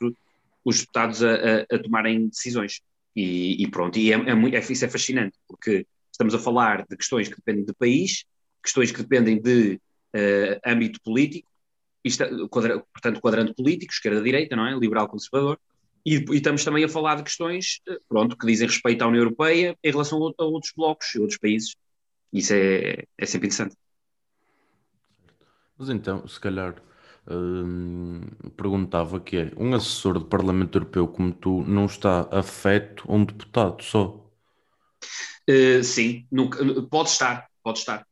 os 0.66 0.80
deputados 0.80 1.24
a, 1.24 1.34
a, 1.34 1.76
a 1.76 1.80
tomarem 1.80 2.30
decisões. 2.30 2.82
E, 3.16 3.64
e, 3.64 3.70
pronto, 3.70 3.98
e 3.98 4.12
é, 4.12 4.16
é, 4.16 4.56
é, 4.56 4.60
isso 4.60 4.86
é 4.86 4.90
fascinante, 4.90 5.38
porque 5.48 5.86
estamos 6.12 6.34
a 6.34 6.40
falar 6.40 6.86
de 6.88 6.96
questões 6.96 7.28
que 7.28 7.36
dependem 7.36 7.66
do 7.66 7.76
país, 7.76 8.26
questões 8.64 8.92
que 8.92 9.02
dependem 9.02 9.42
de 9.42 9.80
uh, 10.16 10.60
âmbito 10.66 11.00
político, 11.02 11.50
isto, 12.04 12.48
quadra, 12.50 12.80
portanto, 12.94 13.20
quadrante 13.20 13.54
político, 13.54 13.92
esquerda-direita, 13.92 14.56
não 14.56 14.68
é? 14.68 14.74
Liberal-conservador, 14.74 15.60
e, 16.06 16.16
e, 16.16 16.36
estamos 16.36 16.64
também 16.64 16.84
a 16.84 16.90
falar 16.90 17.16
de 17.16 17.24
questões, 17.24 17.82
eh, 17.88 18.00
pronto, 18.08 18.38
que 18.38 18.48
dizem 18.48 18.68
respeito 18.68 19.02
à 19.02 19.08
União 19.08 19.22
Europeia 19.22 19.78
em 19.84 19.92
relação 19.92 20.26
a, 20.26 20.32
a 20.38 20.46
outros 20.46 20.72
blocos 20.76 21.14
e 21.14 21.20
outros 21.20 21.38
países. 21.38 21.76
Isso 22.32 22.54
é, 22.54 23.04
é 23.18 23.26
sempre 23.26 23.48
interessante. 23.48 23.76
Mas 25.78 25.90
então, 25.90 26.28
se 26.28 26.40
calhar, 26.40 26.82
perguntava 28.56 29.20
que 29.20 29.38
é, 29.38 29.52
um 29.58 29.74
assessor 29.74 30.20
do 30.20 30.26
Parlamento 30.26 30.78
Europeu 30.78 31.08
como 31.08 31.32
tu 31.32 31.64
não 31.68 31.86
está 31.86 32.28
afeto 32.32 33.04
a 33.08 33.14
um 33.14 33.26
deputado 33.26 33.84
só? 33.84 34.26
Uh, 35.50 35.84
sim, 35.84 36.26
nunca, 36.32 36.64
pode 36.84 37.10
estar, 37.10 37.48
pode 37.64 37.80
estar. 37.80 38.06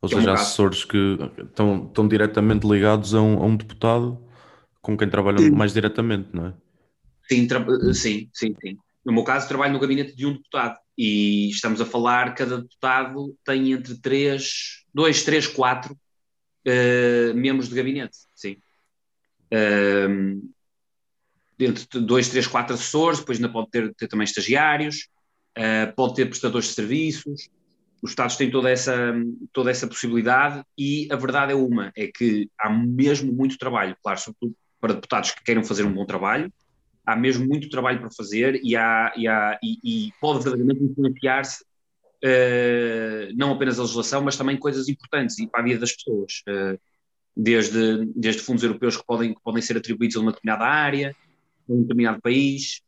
Ou 0.00 0.08
seja, 0.08 0.30
há 0.30 0.34
assessores 0.34 0.84
que 0.84 1.18
estão, 1.38 1.86
estão 1.86 2.06
diretamente 2.06 2.66
ligados 2.66 3.14
a 3.14 3.20
um, 3.20 3.42
a 3.42 3.46
um 3.46 3.56
deputado 3.56 4.18
com 4.80 4.96
quem 4.96 5.08
trabalham 5.08 5.40
sim. 5.40 5.50
mais 5.50 5.72
diretamente, 5.72 6.28
não 6.32 6.46
é? 6.46 6.54
Sim, 7.28 7.46
sim, 7.92 8.30
sim, 8.32 8.54
sim. 8.60 8.78
No 9.04 9.12
meu 9.12 9.24
caso, 9.24 9.48
trabalho 9.48 9.72
no 9.72 9.78
gabinete 9.78 10.14
de 10.14 10.24
um 10.24 10.34
deputado 10.34 10.78
e 10.96 11.48
estamos 11.50 11.80
a 11.80 11.86
falar, 11.86 12.34
cada 12.34 12.58
deputado 12.58 13.36
tem 13.44 13.72
entre 13.72 13.98
três, 14.00 14.84
dois, 14.94 15.24
três, 15.24 15.46
quatro 15.46 15.96
uh, 16.68 17.34
membros 17.34 17.68
de 17.68 17.74
gabinete, 17.74 18.16
sim. 18.34 18.56
Uh, 19.52 20.52
entre 21.58 22.00
dois, 22.00 22.28
três, 22.28 22.46
quatro 22.46 22.74
assessores, 22.74 23.18
depois 23.18 23.38
ainda 23.38 23.52
pode 23.52 23.70
ter, 23.70 23.92
ter 23.94 24.06
também 24.06 24.24
estagiários, 24.24 25.08
uh, 25.56 25.92
pode 25.96 26.14
ter 26.14 26.26
prestadores 26.26 26.68
de 26.68 26.74
serviços, 26.74 27.48
os 28.00 28.10
Estados 28.10 28.36
têm 28.36 28.50
toda 28.50 28.70
essa, 28.70 29.12
toda 29.52 29.70
essa 29.70 29.86
possibilidade 29.86 30.62
e 30.76 31.08
a 31.10 31.16
verdade 31.16 31.52
é 31.52 31.56
uma, 31.56 31.92
é 31.96 32.06
que 32.06 32.48
há 32.58 32.70
mesmo 32.70 33.32
muito 33.32 33.58
trabalho, 33.58 33.96
claro, 34.02 34.20
sobretudo 34.20 34.54
para 34.80 34.94
deputados 34.94 35.32
que 35.32 35.42
queiram 35.42 35.64
fazer 35.64 35.84
um 35.84 35.92
bom 35.92 36.06
trabalho, 36.06 36.52
há 37.04 37.16
mesmo 37.16 37.44
muito 37.46 37.68
trabalho 37.68 37.98
para 37.98 38.10
fazer 38.10 38.60
e, 38.62 38.76
há, 38.76 39.12
e, 39.16 39.26
há, 39.26 39.58
e, 39.60 40.06
e 40.06 40.12
pode 40.20 40.44
verdadeiramente 40.44 40.84
influenciar-se 40.84 41.64
não 43.36 43.52
apenas 43.52 43.78
a 43.78 43.82
legislação, 43.82 44.22
mas 44.22 44.36
também 44.36 44.56
coisas 44.56 44.88
importantes 44.88 45.38
e 45.38 45.46
para 45.46 45.60
a 45.60 45.64
vida 45.64 45.80
das 45.80 45.92
pessoas, 45.92 46.42
uh, 46.48 46.78
desde, 47.36 48.04
desde 48.16 48.42
fundos 48.42 48.64
europeus 48.64 48.96
que 48.96 49.06
podem, 49.06 49.34
que 49.34 49.40
podem 49.40 49.62
ser 49.62 49.76
atribuídos 49.76 50.16
a 50.16 50.20
uma 50.20 50.32
determinada 50.32 50.64
área, 50.64 51.14
a 51.68 51.72
um 51.72 51.82
determinado 51.82 52.20
país, 52.20 52.80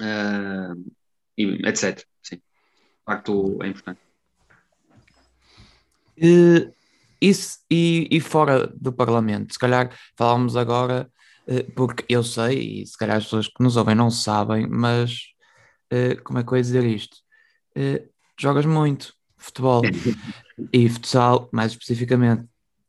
uh, 0.00 0.92
etc. 1.36 2.02
Sim, 2.22 2.36
de 2.36 2.42
facto 3.04 3.58
é 3.62 3.68
importante. 3.68 4.00
Uh, 6.18 6.74
isso, 7.20 7.58
e, 7.70 8.08
e 8.10 8.20
fora 8.20 8.66
do 8.66 8.92
Parlamento, 8.92 9.52
se 9.52 9.58
calhar 9.58 9.94
falávamos 10.16 10.56
agora, 10.56 11.10
porque 11.76 12.04
eu 12.08 12.24
sei, 12.24 12.82
e 12.82 12.86
se 12.86 12.98
calhar 12.98 13.16
as 13.16 13.24
pessoas 13.24 13.46
que 13.46 13.62
nos 13.62 13.76
ouvem 13.76 13.94
não 13.94 14.10
sabem, 14.10 14.66
mas 14.66 15.20
como 16.24 16.40
é 16.40 16.42
que 16.42 16.52
eu 16.52 16.56
ia 16.56 16.62
dizer 16.62 16.84
isto? 16.84 17.16
Jogas 18.38 18.66
muito 18.66 19.14
futebol 19.36 19.82
e 20.72 20.88
futsal, 20.88 21.48
mais 21.52 21.72
especificamente, 21.72 22.44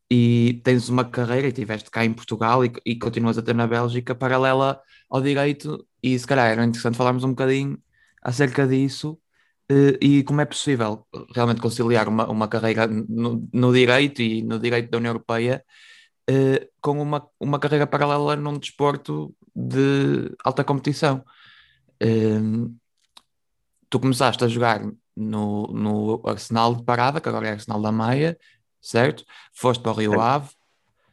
e 0.10 0.62
tens 0.64 0.90
uma 0.90 1.04
carreira 1.04 1.48
e 1.48 1.50
estiveste 1.50 1.92
cá 1.92 2.06
em 2.06 2.14
Portugal 2.14 2.66
e, 2.66 2.72
e 2.86 2.96
continuas 2.98 3.38
a 3.38 3.42
ter 3.42 3.54
na 3.54 3.68
Bélgica 3.68 4.16
paralela 4.16 4.82
ao 5.10 5.22
direito, 5.22 5.86
e 6.02 6.18
se 6.18 6.26
calhar 6.26 6.48
era 6.48 6.64
interessante 6.64 6.98
falarmos 6.98 7.24
um 7.24 7.30
bocadinho 7.30 7.78
acerca 8.22 8.68
disso 8.68 9.20
Uh, 9.70 10.00
e 10.00 10.24
como 10.24 10.40
é 10.40 10.46
possível 10.46 11.06
realmente 11.36 11.60
conciliar 11.60 12.08
uma, 12.08 12.26
uma 12.30 12.48
carreira 12.48 12.88
no, 12.88 13.46
no, 13.52 13.74
direito 13.74 14.22
e 14.22 14.42
no 14.42 14.58
direito 14.60 14.90
da 14.90 14.98
União 14.98 15.10
Europeia 15.10 15.62
uh, 16.30 16.68
com 16.80 17.02
uma, 17.02 17.28
uma 17.38 17.60
carreira 17.60 17.86
paralela 17.86 18.38
num 18.38 18.58
desporto 18.58 19.36
de 19.54 20.32
alta 20.42 20.64
competição. 20.64 21.22
Uh, 22.02 22.74
tu 23.90 24.00
começaste 24.00 24.42
a 24.42 24.48
jogar 24.48 24.82
no, 25.18 25.68
no 25.68 26.22
Arsenal 26.26 26.76
de 26.76 26.84
Parada, 26.84 27.20
que 27.20 27.28
agora 27.28 27.48
é 27.48 27.52
Arsenal 27.52 27.82
da 27.82 27.92
Maia, 27.92 28.38
certo? 28.80 29.26
Foste 29.52 29.82
para 29.82 29.92
o 29.92 29.96
Rio 29.96 30.22
Ave, 30.22 30.50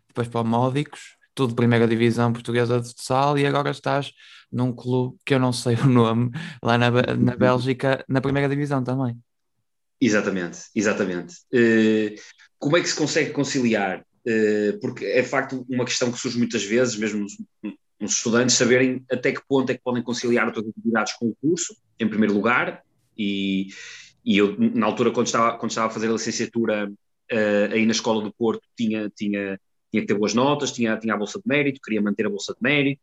depois 0.09 0.29
para 0.29 0.43
o 0.43 0.45
Módicos, 0.45 1.17
tudo 1.35 1.55
primeira 1.55 1.89
divisão 1.89 2.33
portuguesa 2.33 2.81
de 2.81 2.89
futsal 2.89 3.39
e 3.39 3.47
agora 3.47 3.71
estás 3.71 4.13
num 4.53 4.73
clube 4.73 5.17
que 5.25 5.35
eu 5.35 5.41
não 5.41 5.53
sei 5.53 5.75
o 5.83 5.87
nome, 5.87 6.31
lá 6.63 6.77
na, 6.77 6.91
na 6.91 7.37
Bélgica, 7.37 8.05
na 8.07 8.21
primeira 8.21 8.49
divisão 8.49 8.85
também. 8.85 9.17
Exatamente, 10.01 10.59
exatamente. 10.75 11.37
Uh, 11.53 12.15
como 12.59 12.77
é 12.77 12.83
que 12.83 12.89
se 12.89 12.95
consegue 12.95 13.31
conciliar? 13.31 14.05
Uh, 14.27 14.79
porque 14.81 15.07
é 15.07 15.23
de 15.23 15.29
facto 15.29 15.67
uma 15.69 15.85
questão 15.85 16.13
que 16.13 16.19
surge 16.19 16.37
muitas 16.37 16.63
vezes, 16.63 16.97
mesmo 16.97 17.21
nos, 17.21 17.33
nos, 17.99 18.13
estudantes, 18.13 18.55
saberem 18.55 19.05
até 19.11 19.33
que 19.33 19.41
ponto 19.49 19.71
é 19.71 19.75
que 19.75 19.83
podem 19.83 20.03
conciliar 20.03 20.47
outras 20.47 20.67
atividades 20.69 21.15
com 21.15 21.27
o 21.27 21.37
curso, 21.41 21.75
em 21.99 22.09
primeiro 22.09 22.35
lugar, 22.35 22.84
e, 23.17 23.69
e 24.25 24.39
eu, 24.39 24.57
na 24.59 24.87
altura, 24.87 25.11
quando 25.11 25.27
estava, 25.27 25.59
quando 25.59 25.71
estava 25.71 25.89
a 25.89 25.91
fazer 25.91 26.09
a 26.09 26.13
licenciatura 26.13 26.91
uh, 26.91 27.73
aí 27.73 27.85
na 27.85 27.93
Escola 27.93 28.23
do 28.23 28.33
Porto, 28.33 28.63
tinha, 28.77 29.11
tinha, 29.15 29.61
tinha 29.91 30.01
que 30.03 30.07
ter 30.07 30.15
boas 30.15 30.35
notas, 30.35 30.73
tinha, 30.73 30.97
tinha 30.97 31.15
a 31.15 31.17
Bolsa 31.17 31.39
de 31.39 31.47
Mérito, 31.47 31.81
queria 31.83 32.03
manter 32.03 32.27
a 32.27 32.31
Bolsa 32.31 32.55
de 32.55 32.59
Mérito, 32.63 33.03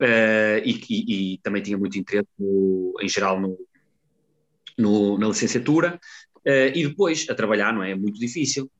uh, 0.00 0.58
e, 0.64 0.80
e, 0.88 1.34
e, 1.34 1.38
também 1.38 1.62
tinha 1.62 1.78
muito 1.78 1.98
interesse, 1.98 2.28
no, 2.38 2.94
em 3.00 3.08
geral, 3.08 3.40
no, 3.40 3.58
no, 4.78 5.18
na 5.18 5.28
licenciatura, 5.28 6.00
uh, 6.38 6.74
e 6.74 6.88
depois 6.88 7.26
a 7.28 7.34
trabalhar, 7.34 7.72
não 7.72 7.82
é? 7.82 7.92
É 7.92 7.94
muito 7.94 8.18
difícil. 8.18 8.70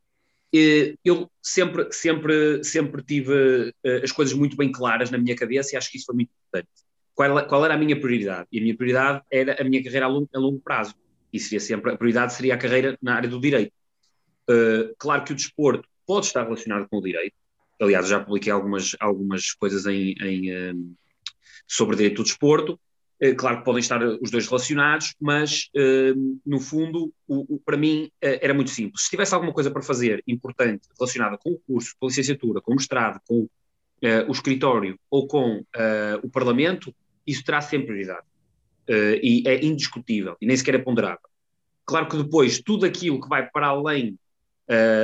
Eu 1.04 1.30
sempre, 1.40 1.92
sempre, 1.92 2.64
sempre 2.64 3.04
tive 3.04 3.72
as 4.02 4.10
coisas 4.10 4.34
muito 4.34 4.56
bem 4.56 4.72
claras 4.72 5.08
na 5.08 5.16
minha 5.16 5.36
cabeça 5.36 5.72
e 5.72 5.78
acho 5.78 5.88
que 5.88 5.96
isso 5.96 6.06
foi 6.06 6.16
muito 6.16 6.30
importante. 6.32 6.89
Qual, 7.20 7.46
qual 7.46 7.64
era 7.66 7.74
a 7.74 7.76
minha 7.76 8.00
prioridade? 8.00 8.48
E 8.50 8.58
a 8.58 8.62
minha 8.62 8.74
prioridade 8.74 9.22
era 9.30 9.60
a 9.60 9.64
minha 9.64 9.84
carreira 9.84 10.06
a 10.06 10.08
longo, 10.08 10.26
a 10.34 10.38
longo 10.38 10.58
prazo. 10.58 10.94
E 11.30 11.38
seria 11.38 11.60
sempre, 11.60 11.92
a 11.92 11.96
prioridade 11.98 12.32
seria 12.32 12.54
a 12.54 12.56
carreira 12.56 12.96
na 13.02 13.14
área 13.14 13.28
do 13.28 13.38
direito. 13.38 13.74
claro 14.98 15.22
que 15.24 15.32
o 15.32 15.36
desporto 15.36 15.86
pode 16.06 16.26
estar 16.26 16.44
relacionado 16.44 16.88
com 16.88 16.96
o 16.96 17.02
direito, 17.02 17.34
aliás, 17.78 18.08
já 18.08 18.20
publiquei 18.24 18.50
algumas, 18.50 18.96
algumas 18.98 19.52
coisas 19.52 19.84
em, 19.84 20.14
em, 20.22 20.96
sobre 21.68 21.94
direito 21.94 22.16
do 22.16 22.24
desporto. 22.24 22.80
Eh, 23.20 23.34
claro 23.34 23.58
que 23.58 23.64
podem 23.64 23.80
estar 23.80 24.02
os 24.02 24.30
dois 24.30 24.46
relacionados, 24.46 25.14
mas 25.20 25.68
eh, 25.76 26.14
no 26.46 26.58
fundo, 26.58 27.12
o, 27.28 27.56
o, 27.56 27.60
para 27.60 27.76
mim, 27.76 28.10
eh, 28.22 28.40
era 28.42 28.54
muito 28.54 28.70
simples. 28.70 29.04
Se 29.04 29.10
tivesse 29.10 29.34
alguma 29.34 29.52
coisa 29.52 29.70
para 29.70 29.82
fazer 29.82 30.22
importante 30.26 30.88
relacionada 30.98 31.36
com 31.36 31.50
o 31.50 31.60
curso, 31.66 31.94
com 32.00 32.06
a 32.06 32.08
licenciatura, 32.08 32.62
com 32.62 32.72
o 32.72 32.76
mestrado, 32.76 33.20
com 33.28 33.46
o 34.26 34.32
escritório 34.32 34.98
ou 35.10 35.26
com 35.26 35.62
o 36.22 36.30
Parlamento, 36.30 36.94
isso 37.26 37.44
terá 37.44 37.60
sempre 37.60 37.88
prioridade. 37.88 38.26
e 39.22 39.42
é 39.46 39.64
indiscutível, 39.64 40.36
e 40.40 40.46
nem 40.46 40.56
sequer 40.56 40.74
é 40.74 40.78
ponderável. 40.78 41.28
Claro 41.84 42.08
que 42.08 42.16
depois, 42.16 42.60
tudo 42.60 42.86
aquilo 42.86 43.20
que 43.20 43.28
vai 43.28 43.48
para 43.48 43.68
além 43.68 44.18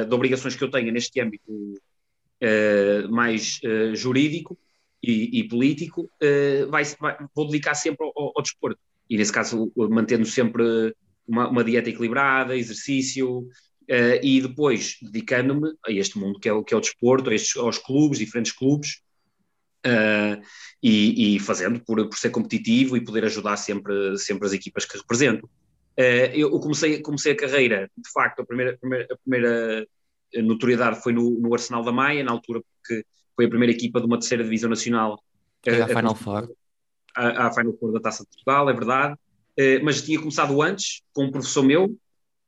de 0.09 0.15
obrigações 0.15 0.57
que 0.57 0.63
eu 0.65 0.71
tenho 0.71 0.93
neste 0.93 1.21
âmbito 1.21 1.75
mais 3.11 3.61
jurídico, 3.95 4.59
e, 5.07 5.41
e 5.41 5.49
político, 5.49 6.11
uh, 6.23 6.71
vai, 6.71 6.85
vai, 6.99 7.17
vou 7.35 7.47
dedicar 7.47 7.75
sempre 7.75 8.05
ao, 8.05 8.33
ao, 8.35 8.43
desporto. 8.43 8.79
E 9.09 9.17
nesse 9.17 9.33
caso, 9.33 9.73
mantendo 9.77 10.27
sempre 10.27 10.95
uma, 11.27 11.49
uma 11.49 11.65
dieta 11.65 11.91
equilibrada, 11.91 12.57
exercício, 12.57 13.39
uh, 13.39 14.19
e 14.23 14.41
depois 14.41 14.97
dedicando-me 15.01 15.73
a 15.87 15.93
este 15.93 16.19
mundo 16.19 16.41
que 16.41 16.49
é, 16.49 16.63
que 16.63 16.75
é 16.75 16.77
o 16.77 16.81
desporto, 16.81 17.31
estes, 17.31 17.57
aos 17.57 17.79
clubes, 17.79 18.19
diferentes 18.19 18.53
clubes, 18.53 19.01
uh, 19.87 20.43
e, 20.83 21.37
e, 21.37 21.41
fazendo 21.41 21.81
por, 21.81 22.07
por 22.09 22.19
ser 22.19 22.31
competitivo 22.31 22.97
e 22.97 23.05
poder 23.05 23.25
ajudar 23.25 23.57
sempre, 23.57 24.19
sempre 24.19 24.47
as 24.47 24.53
equipas 24.53 24.85
que 24.85 24.99
represento. 24.99 25.49
eu 26.35 26.51
comecei, 26.61 27.01
comecei 27.01 27.33
a 27.33 27.37
carreira, 27.37 27.91
de 27.97 28.11
facto, 28.13 28.41
a 28.43 28.47
primeira, 28.47 28.75
a 28.75 28.77
primeira, 28.77 29.07
a 29.11 29.17
primeira 29.17 29.87
notoriedade 30.43 31.03
foi 31.03 31.13
no, 31.13 31.31
no 31.41 31.53
Arsenal 31.55 31.83
da 31.83 31.93
Maia, 31.93 32.23
na 32.23 32.33
altura 32.33 32.61
porque 32.61 33.05
foi 33.35 33.45
a 33.45 33.49
primeira 33.49 33.73
equipa 33.73 34.01
de 34.01 34.07
uma 34.07 34.19
terceira 34.19 34.43
divisão 34.43 34.71
nacional. 34.71 35.23
É 35.65 35.83
a, 35.83 35.89
Final 35.89 36.15
Four. 36.15 36.51
A, 37.15 37.47
a 37.47 37.53
Final 37.53 37.75
Four 37.75 37.93
da 37.93 38.01
Taça 38.01 38.23
de 38.23 38.31
Portugal, 38.31 38.71
é 38.71 38.73
verdade. 38.73 39.15
Uh, 39.59 39.85
mas 39.85 40.03
tinha 40.03 40.19
começado 40.19 40.61
antes 40.63 41.03
com 41.13 41.25
um 41.25 41.31
professor 41.31 41.63
meu, 41.63 41.85
uh, 41.85 41.97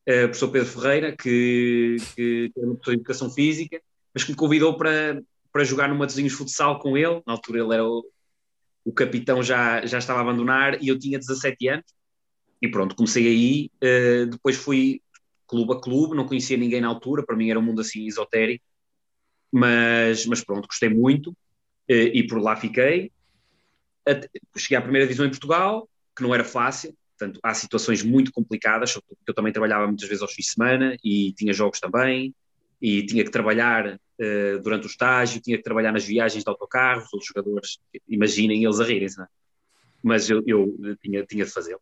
professor 0.04 0.48
Pedro 0.50 0.68
Ferreira, 0.68 1.16
que, 1.16 1.96
que 2.14 2.52
era 2.56 2.66
professor 2.66 2.90
de 2.90 2.96
Educação 2.96 3.30
Física, 3.30 3.80
mas 4.14 4.24
que 4.24 4.30
me 4.30 4.36
convidou 4.36 4.76
para, 4.76 5.20
para 5.52 5.64
jogar 5.64 5.88
no 5.88 5.94
Matosinhos 5.94 6.32
Futsal 6.32 6.78
com 6.80 6.96
ele. 6.96 7.22
Na 7.26 7.34
altura 7.34 7.60
ele 7.60 7.74
era 7.74 7.84
o, 7.84 8.04
o 8.84 8.92
capitão, 8.92 9.42
já, 9.42 9.84
já 9.86 9.98
estava 9.98 10.20
a 10.20 10.22
abandonar 10.22 10.82
e 10.82 10.88
eu 10.88 10.98
tinha 10.98 11.18
17 11.18 11.68
anos. 11.68 11.84
E 12.60 12.68
pronto, 12.68 12.94
comecei 12.94 13.26
aí. 13.26 13.70
Uh, 13.82 14.26
depois 14.26 14.56
fui 14.56 15.00
clube 15.46 15.72
a 15.72 15.80
clube, 15.80 16.16
não 16.16 16.26
conhecia 16.26 16.56
ninguém 16.56 16.80
na 16.80 16.88
altura, 16.88 17.24
para 17.24 17.36
mim 17.36 17.50
era 17.50 17.58
um 17.58 17.62
mundo 17.62 17.80
assim 17.80 18.06
esotérico. 18.06 18.64
Mas, 19.50 20.26
mas 20.26 20.44
pronto, 20.44 20.66
gostei 20.66 20.88
muito 20.88 21.30
uh, 21.30 21.34
e 21.90 22.26
por 22.26 22.40
lá 22.40 22.56
fiquei. 22.56 23.10
cheguei 24.56 24.76
à 24.76 24.82
primeira 24.82 25.06
divisão 25.06 25.26
em 25.26 25.30
Portugal, 25.30 25.88
que 26.14 26.22
não 26.22 26.34
era 26.34 26.44
fácil, 26.44 26.94
portanto, 27.18 27.40
há 27.42 27.54
situações 27.54 28.02
muito 28.02 28.32
complicadas, 28.32 28.92
porque 28.94 29.16
eu 29.26 29.34
também 29.34 29.52
trabalhava 29.52 29.86
muitas 29.86 30.08
vezes 30.08 30.22
aos 30.22 30.32
fins 30.32 30.46
de 30.46 30.52
semana 30.52 30.96
e 31.02 31.32
tinha 31.32 31.52
jogos 31.52 31.80
também, 31.80 32.34
e 32.80 33.04
tinha 33.06 33.24
que 33.24 33.30
trabalhar 33.30 33.98
uh, 34.20 34.62
durante 34.62 34.86
o 34.86 34.90
estágio, 34.90 35.40
tinha 35.40 35.56
que 35.56 35.62
trabalhar 35.62 35.92
nas 35.92 36.04
viagens 36.04 36.44
de 36.44 36.50
autocarros, 36.50 37.08
os 37.12 37.24
jogadores, 37.24 37.78
imaginem 38.08 38.64
eles 38.64 38.80
a 38.80 38.84
rirem-se, 38.84 39.20
é? 39.20 39.26
mas 40.02 40.28
eu, 40.30 40.42
eu, 40.46 40.76
tinha, 41.02 41.24
tinha 41.24 41.44
de 41.44 41.50
fazê-lo. 41.50 41.80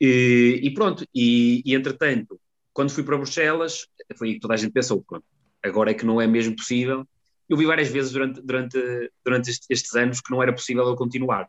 E, 0.00 0.60
e, 0.62 0.74
pronto, 0.74 1.06
e, 1.14 1.62
e, 1.64 1.74
entretanto, 1.74 2.40
quando 2.72 2.90
fui 2.90 3.02
para 3.02 3.16
Bruxelas, 3.16 3.86
foi 4.16 4.28
aí 4.28 4.34
que 4.34 4.40
toda 4.40 4.54
a 4.54 4.56
gente 4.56 4.72
pensou, 4.72 5.02
pronto, 5.02 5.24
agora 5.62 5.90
é 5.90 5.94
que 5.94 6.04
não 6.04 6.20
é 6.20 6.26
mesmo 6.26 6.56
possível. 6.56 7.06
Eu 7.48 7.56
vi 7.56 7.66
várias 7.66 7.88
vezes 7.88 8.12
durante, 8.12 8.40
durante, 8.40 9.10
durante 9.24 9.50
estes 9.70 9.94
anos 9.94 10.20
que 10.20 10.30
não 10.30 10.42
era 10.42 10.52
possível 10.52 10.84
eu 10.86 10.96
continuar, 10.96 11.48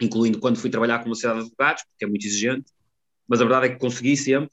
incluindo 0.00 0.38
quando 0.38 0.58
fui 0.58 0.68
trabalhar 0.68 0.98
com 0.98 1.06
uma 1.06 1.14
sociedade 1.14 1.40
de 1.40 1.46
advogados, 1.46 1.84
porque 1.84 2.04
é 2.04 2.08
muito 2.08 2.26
exigente, 2.26 2.70
mas 3.26 3.40
a 3.40 3.44
verdade 3.44 3.66
é 3.66 3.68
que 3.70 3.78
consegui 3.78 4.16
sempre, 4.16 4.50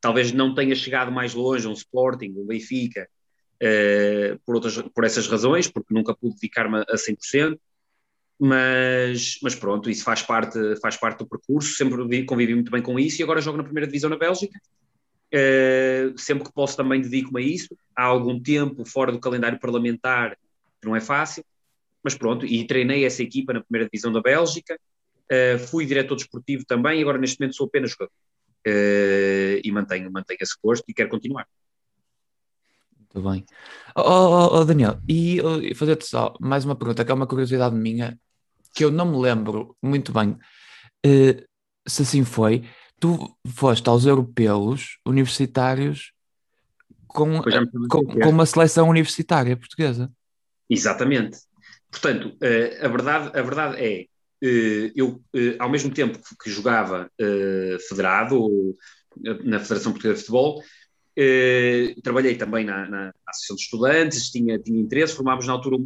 talvez 0.00 0.32
não 0.32 0.54
tenha 0.54 0.74
chegado 0.74 1.12
mais 1.12 1.34
longe 1.34 1.68
um 1.68 1.72
Sporting, 1.72 2.34
um 2.36 2.46
Benfica, 2.46 3.08
uh, 3.62 4.38
por, 4.44 4.54
outras, 4.54 4.78
por 4.94 5.04
essas 5.04 5.26
razões, 5.26 5.68
porque 5.68 5.92
nunca 5.92 6.14
pude 6.14 6.34
dedicar-me 6.34 6.78
a 6.78 6.94
100%, 6.94 7.58
mas, 8.40 9.38
mas 9.42 9.54
pronto, 9.54 9.90
isso 9.90 10.04
faz 10.04 10.22
parte, 10.22 10.58
faz 10.80 10.96
parte 10.96 11.18
do 11.18 11.28
percurso, 11.28 11.74
sempre 11.74 12.24
convivi 12.24 12.54
muito 12.54 12.70
bem 12.70 12.80
com 12.80 12.98
isso 12.98 13.20
e 13.20 13.24
agora 13.24 13.40
jogo 13.40 13.58
na 13.58 13.64
primeira 13.64 13.86
divisão 13.86 14.08
na 14.08 14.16
Bélgica. 14.16 14.58
Uh, 15.34 16.16
sempre 16.18 16.44
que 16.44 16.52
posso 16.54 16.76
também 16.76 17.02
dedico-me 17.02 17.42
a 17.42 17.44
isso. 17.44 17.76
Há 17.94 18.04
algum 18.04 18.40
tempo 18.40 18.84
fora 18.86 19.12
do 19.12 19.20
calendário 19.20 19.58
parlamentar, 19.58 20.38
não 20.82 20.94
é 20.94 21.00
fácil, 21.00 21.44
mas 22.02 22.14
pronto, 22.14 22.46
e 22.46 22.66
treinei 22.66 23.04
essa 23.04 23.22
equipa 23.22 23.52
na 23.52 23.60
primeira 23.60 23.88
divisão 23.90 24.12
da 24.12 24.22
Bélgica, 24.22 24.78
uh, 25.32 25.58
fui 25.58 25.84
diretor 25.84 26.14
desportivo 26.14 26.64
também 26.64 27.02
agora 27.02 27.18
neste 27.18 27.40
momento 27.40 27.56
sou 27.56 27.66
apenas 27.66 27.90
jogador 27.90 28.12
uh, 28.66 29.60
e 29.62 29.70
mantenho, 29.72 30.10
mantenho 30.10 30.38
esse 30.40 30.56
gosto 30.62 30.84
e 30.88 30.94
quero 30.94 31.08
continuar. 31.08 31.46
Muito 33.14 33.30
bem. 33.30 33.44
Oh, 33.96 34.02
oh, 34.02 34.58
oh 34.58 34.64
Daniel, 34.64 35.00
e, 35.08 35.40
oh, 35.40 35.74
fazer-te 35.74 36.06
só 36.06 36.34
mais 36.40 36.64
uma 36.64 36.76
pergunta, 36.76 37.04
que 37.04 37.10
é 37.10 37.14
uma 37.14 37.26
curiosidade 37.26 37.74
minha, 37.74 38.18
que 38.74 38.84
eu 38.84 38.90
não 38.90 39.06
me 39.06 39.18
lembro 39.18 39.76
muito 39.82 40.12
bem 40.12 40.30
uh, 40.30 41.44
se 41.86 42.02
assim 42.02 42.24
foi. 42.24 42.64
Tu 43.00 43.18
foste 43.46 43.88
aos 43.88 44.04
europeus 44.04 44.98
universitários 45.06 46.12
com, 47.06 47.40
com, 47.88 48.04
com, 48.04 48.28
uma 48.28 48.44
seleção 48.44 48.88
universitária 48.88 49.56
portuguesa. 49.56 50.12
Exatamente. 50.68 51.38
Portanto, 51.90 52.36
uh, 52.36 52.84
a, 52.84 52.88
verdade, 52.88 53.38
a 53.38 53.42
verdade 53.42 53.76
é, 53.78 54.02
uh, 54.44 54.92
eu, 54.94 55.22
ao 55.58 55.70
mesmo 55.70 55.90
tempo 55.90 56.18
que 56.42 56.50
jogava 56.50 57.10
federado 57.88 58.76
na 59.44 59.58
Federação 59.58 59.92
Portuguesa 59.92 60.14
de 60.14 60.20
Futebol, 60.20 60.62
trabalhei 62.02 62.36
também 62.36 62.64
na, 62.64 62.88
na, 62.88 63.14
Associação 63.26 63.56
de 63.56 63.62
Estudantes, 63.62 64.30
tinha, 64.30 64.58
tinha 64.58 64.80
interesse, 64.80 65.14
formámos 65.14 65.46
na 65.46 65.52
altura 65.52 65.76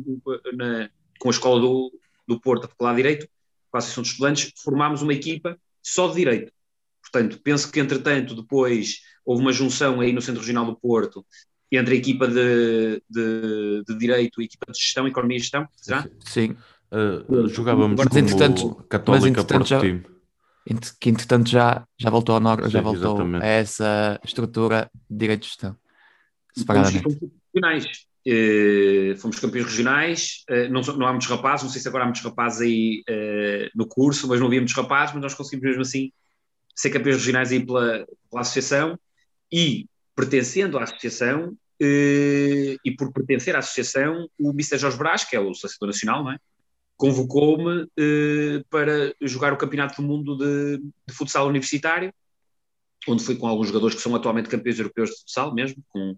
na, 0.55 0.91
com 1.19 1.29
a 1.29 1.31
Escola 1.31 1.61
do, 1.61 1.93
do 2.27 2.41
Porto, 2.41 2.69
Faculdade 2.69 2.97
de 2.97 3.03
Direito, 3.03 3.29
com 3.71 3.77
a 3.77 3.79
Associação 3.79 4.03
de 4.03 4.09
Estudantes, 4.11 4.53
formámos 4.63 5.03
uma 5.03 5.15
equipa 5.15 5.59
só 5.83 6.09
de 6.09 6.17
Direito. 6.17 6.53
Portanto, 7.01 7.41
penso 7.43 7.71
que, 7.71 7.81
entretanto, 7.81 8.35
depois 8.35 9.01
houve 9.25 9.43
uma 9.43 9.53
junção 9.53 10.01
aí 10.01 10.13
no 10.13 10.23
Centro 10.23 10.41
Regional 10.41 10.67
do 10.67 10.77
Porto 10.77 11.25
entre 11.71 11.95
a 11.95 11.99
equipa 11.99 12.29
de, 12.29 13.03
de, 13.09 13.83
de 13.87 13.99
Direito 13.99 14.41
e 14.41 14.45
a 14.45 14.45
equipa 14.45 14.71
de 14.71 14.79
Gestão, 14.79 15.09
Economia 15.09 15.39
e 15.39 15.41
Gestão, 15.41 15.67
já? 15.87 16.07
Sim. 16.21 16.57
Uh, 16.91 17.49
jogávamos 17.49 17.99
mas, 17.99 18.09
como 18.09 18.21
entretanto, 18.21 18.75
Católica 18.89 19.43
Porto 19.43 19.67
já, 19.67 19.81
Team. 19.81 20.03
Que, 21.01 21.11
entretanto, 21.11 21.49
já, 21.51 21.85
já 21.99 22.09
voltou, 22.09 22.37
ao, 22.37 22.71
já 22.71 22.81
voltou 22.81 23.19
a 23.41 23.45
essa 23.45 24.21
estrutura 24.25 24.89
de 25.11 25.19
Direito 25.19 25.43
de 25.43 25.49
Gestão, 25.49 25.77
separadamente. 26.55 27.03
Fomos, 27.03 28.13
Uh, 28.25 29.17
fomos 29.19 29.41
campeões 29.41 29.67
regionais, 29.67 30.45
uh, 30.49 30.71
não, 30.71 30.81
não 30.81 31.09
há 31.09 31.11
muitos 31.11 31.27
rapazes, 31.27 31.65
não 31.65 31.73
sei 31.73 31.83
se 31.83 31.89
agora 31.89 32.05
há 32.05 32.07
muitos 32.07 32.23
rapazes 32.23 32.61
aí 32.61 33.03
uh, 33.11 33.69
no 33.75 33.85
curso, 33.85 34.29
mas 34.29 34.39
não 34.39 34.47
havia 34.47 34.61
muitos 34.61 34.77
rapazes, 34.77 35.13
mas 35.13 35.23
nós 35.23 35.35
conseguimos 35.35 35.71
mesmo 35.71 35.83
assim 35.83 36.13
ser 36.73 36.91
campeões 36.91 37.17
regionais 37.17 37.51
aí 37.51 37.67
pela, 37.67 38.07
pela 38.31 38.43
associação 38.43 38.97
e 39.53 39.87
pertencendo 40.15 40.79
à 40.79 40.85
associação 40.85 41.57
e 41.81 42.95
por 42.97 43.13
pertencer 43.13 43.57
à 43.57 43.59
associação, 43.59 44.29
o 44.39 44.51
Mr. 44.51 44.79
Jorge 44.79 44.97
Brás, 44.97 45.25
que 45.25 45.35
é 45.35 45.41
o 45.41 45.53
selecionador 45.53 45.89
nacional, 45.89 46.31
é? 46.31 46.39
Convocou-me 46.97 47.87
para 48.71 49.15
jogar 49.21 49.53
o 49.53 49.57
Campeonato 49.57 50.01
do 50.01 50.07
Mundo 50.07 50.37
de, 50.37 50.79
de 50.79 51.15
Futsal 51.15 51.49
Universitário, 51.49 52.13
onde 53.09 53.25
fui 53.25 53.37
com 53.37 53.49
alguns 53.49 53.69
jogadores 53.69 53.97
que 53.97 54.03
são 54.03 54.15
atualmente 54.15 54.49
campeões 54.49 54.79
europeus 54.79 55.11
de 55.11 55.17
futsal 55.17 55.53
mesmo, 55.53 55.83
com 55.89 56.17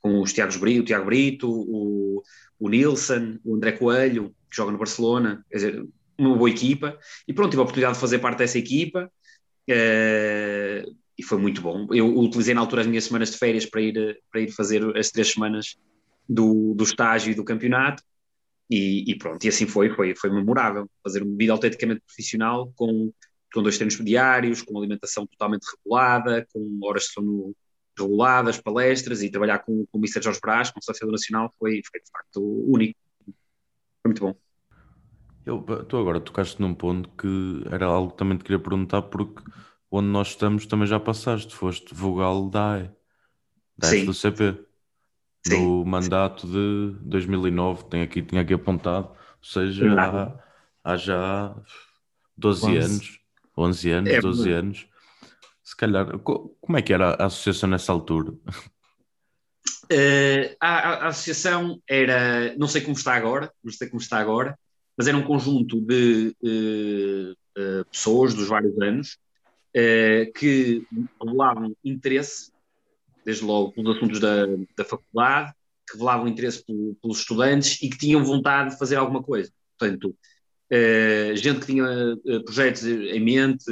com 0.00 0.20
os 0.20 0.32
Tiago 0.32 0.58
Brito, 0.58 0.82
o 0.82 0.84
Tiago 0.84 1.06
Brito, 1.06 1.50
o, 1.50 2.22
o 2.58 2.68
Nilson, 2.68 3.38
o 3.44 3.54
André 3.54 3.72
Coelho, 3.72 4.34
que 4.50 4.56
joga 4.56 4.72
no 4.72 4.78
Barcelona, 4.78 5.44
quer 5.50 5.56
dizer, 5.56 5.86
uma 6.18 6.36
boa 6.36 6.50
equipa, 6.50 6.98
e 7.26 7.32
pronto, 7.32 7.50
tive 7.50 7.60
a 7.60 7.62
oportunidade 7.62 7.94
de 7.94 8.00
fazer 8.00 8.18
parte 8.18 8.38
dessa 8.38 8.58
equipa, 8.58 9.10
uh, 9.70 10.96
e 11.18 11.22
foi 11.22 11.38
muito 11.38 11.60
bom. 11.60 11.86
Eu 11.92 12.18
utilizei 12.18 12.54
na 12.54 12.60
altura 12.60 12.82
as 12.82 12.86
minhas 12.86 13.04
semanas 13.04 13.30
de 13.30 13.38
férias 13.38 13.66
para 13.66 13.80
ir, 13.80 14.18
para 14.30 14.40
ir 14.40 14.50
fazer 14.50 14.96
as 14.96 15.10
três 15.10 15.32
semanas 15.32 15.76
do, 16.28 16.74
do 16.74 16.84
estágio 16.84 17.30
e 17.32 17.34
do 17.34 17.44
campeonato, 17.44 18.02
e, 18.70 19.10
e, 19.10 19.18
pronto, 19.18 19.44
e 19.44 19.48
assim 19.48 19.66
foi, 19.66 19.90
foi, 19.90 20.14
foi 20.14 20.30
memorável, 20.30 20.88
fazer 21.02 21.24
uma 21.24 21.36
vida 21.36 21.52
autenticamente 21.52 22.02
profissional, 22.06 22.72
com, 22.76 23.12
com 23.52 23.62
dois 23.62 23.76
treinos 23.76 23.96
diários, 23.96 24.62
com 24.62 24.78
alimentação 24.78 25.26
totalmente 25.26 25.66
regulada, 25.76 26.46
com 26.52 26.78
horas 26.84 27.04
de 27.04 27.12
sono 27.12 27.54
reguladas, 27.98 28.60
palestras 28.60 29.22
e 29.22 29.30
trabalhar 29.30 29.58
com, 29.58 29.84
com 29.86 29.98
o 29.98 30.00
Mr. 30.00 30.22
Jorge 30.22 30.40
Brás, 30.40 30.70
com 30.70 30.78
o 30.78 30.82
Selecionador 30.82 31.18
Nacional, 31.18 31.52
foi, 31.58 31.82
foi 31.90 32.00
de 32.00 32.10
facto 32.10 32.40
único. 32.40 32.98
Foi 33.26 34.06
muito 34.06 34.20
bom. 34.20 34.34
Eu, 35.44 35.60
tu 35.84 35.96
agora 35.96 36.20
tocaste 36.20 36.60
num 36.60 36.72
ponto 36.72 37.08
que 37.10 37.64
era 37.70 37.86
algo 37.86 38.12
que 38.12 38.18
também 38.18 38.38
te 38.38 38.44
queria 38.44 38.58
perguntar, 38.58 39.02
porque 39.02 39.42
onde 39.90 40.08
nós 40.08 40.28
estamos 40.28 40.64
também 40.66 40.86
já 40.86 41.00
passaste, 41.00 41.54
foste 41.54 41.92
vogal 41.92 42.48
da 42.48 42.74
AE, 42.74 42.90
da 43.76 43.88
Sim. 43.88 44.04
do 44.04 44.14
CP, 44.14 44.64
Sim. 45.46 45.62
no 45.62 45.84
mandato 45.84 46.46
de 46.46 46.96
2009, 47.02 47.84
tenho 47.84 48.04
aqui, 48.04 48.22
tinha 48.22 48.42
aqui 48.42 48.52
apontado, 48.52 49.08
ou 49.08 49.44
seja, 49.44 49.86
há, 49.94 50.92
há, 50.92 50.96
já 50.96 51.56
12 52.36 52.66
11. 52.66 52.78
anos, 52.78 53.20
11 53.56 53.90
anos, 53.90 54.10
é, 54.10 54.20
12 54.20 54.52
anos. 54.52 54.86
Se 55.62 55.76
calhar, 55.76 56.18
como 56.18 56.76
é 56.76 56.82
que 56.82 56.92
era 56.92 57.14
a 57.14 57.26
associação 57.26 57.68
nessa 57.70 57.92
altura? 57.92 58.32
Uh, 59.92 60.54
a, 60.60 60.68
a, 60.68 61.08
associação 61.08 61.80
era, 61.88 62.54
não 62.56 62.68
sei 62.68 62.80
como 62.82 62.96
está 62.96 63.14
agora, 63.14 63.52
não 63.62 63.72
sei 63.72 63.88
como 63.88 64.00
está 64.00 64.18
agora, 64.18 64.58
mas 64.96 65.06
era 65.08 65.16
um 65.16 65.22
conjunto 65.22 65.80
de 65.80 66.36
uh, 66.42 67.32
uh, 67.60 67.84
pessoas 67.90 68.34
dos 68.34 68.48
vários 68.48 68.78
anos 68.80 69.18
que 70.36 70.84
revelavam 71.22 71.76
interesse, 71.84 72.49
desde 73.30 73.44
logo 73.44 73.72
pelos 73.72 73.96
assuntos 73.96 74.20
da, 74.20 74.46
da 74.76 74.84
faculdade, 74.84 75.52
que 75.86 75.94
revelavam 75.94 76.28
interesse 76.28 76.64
pelo, 76.64 76.94
pelos 77.00 77.20
estudantes 77.20 77.80
e 77.82 77.88
que 77.88 77.98
tinham 77.98 78.24
vontade 78.24 78.70
de 78.70 78.78
fazer 78.78 78.96
alguma 78.96 79.22
coisa. 79.22 79.50
Portanto, 79.78 80.14
gente 81.34 81.60
que 81.60 81.66
tinha 81.66 82.16
projetos 82.44 82.84
em 82.84 83.20
mente, 83.20 83.64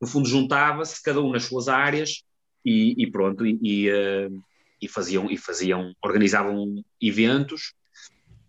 no 0.00 0.06
fundo 0.06 0.28
juntava-se 0.28 1.02
cada 1.02 1.20
um 1.20 1.32
nas 1.32 1.44
suas 1.44 1.68
áreas 1.68 2.22
e, 2.64 2.94
e 2.98 3.10
pronto 3.10 3.46
e, 3.46 3.58
e, 3.62 3.90
uh, 3.90 4.42
e, 4.80 4.88
faziam 4.88 5.30
e 5.30 5.36
faziam 5.36 5.94
organizavam 6.02 6.84
eventos 7.00 7.72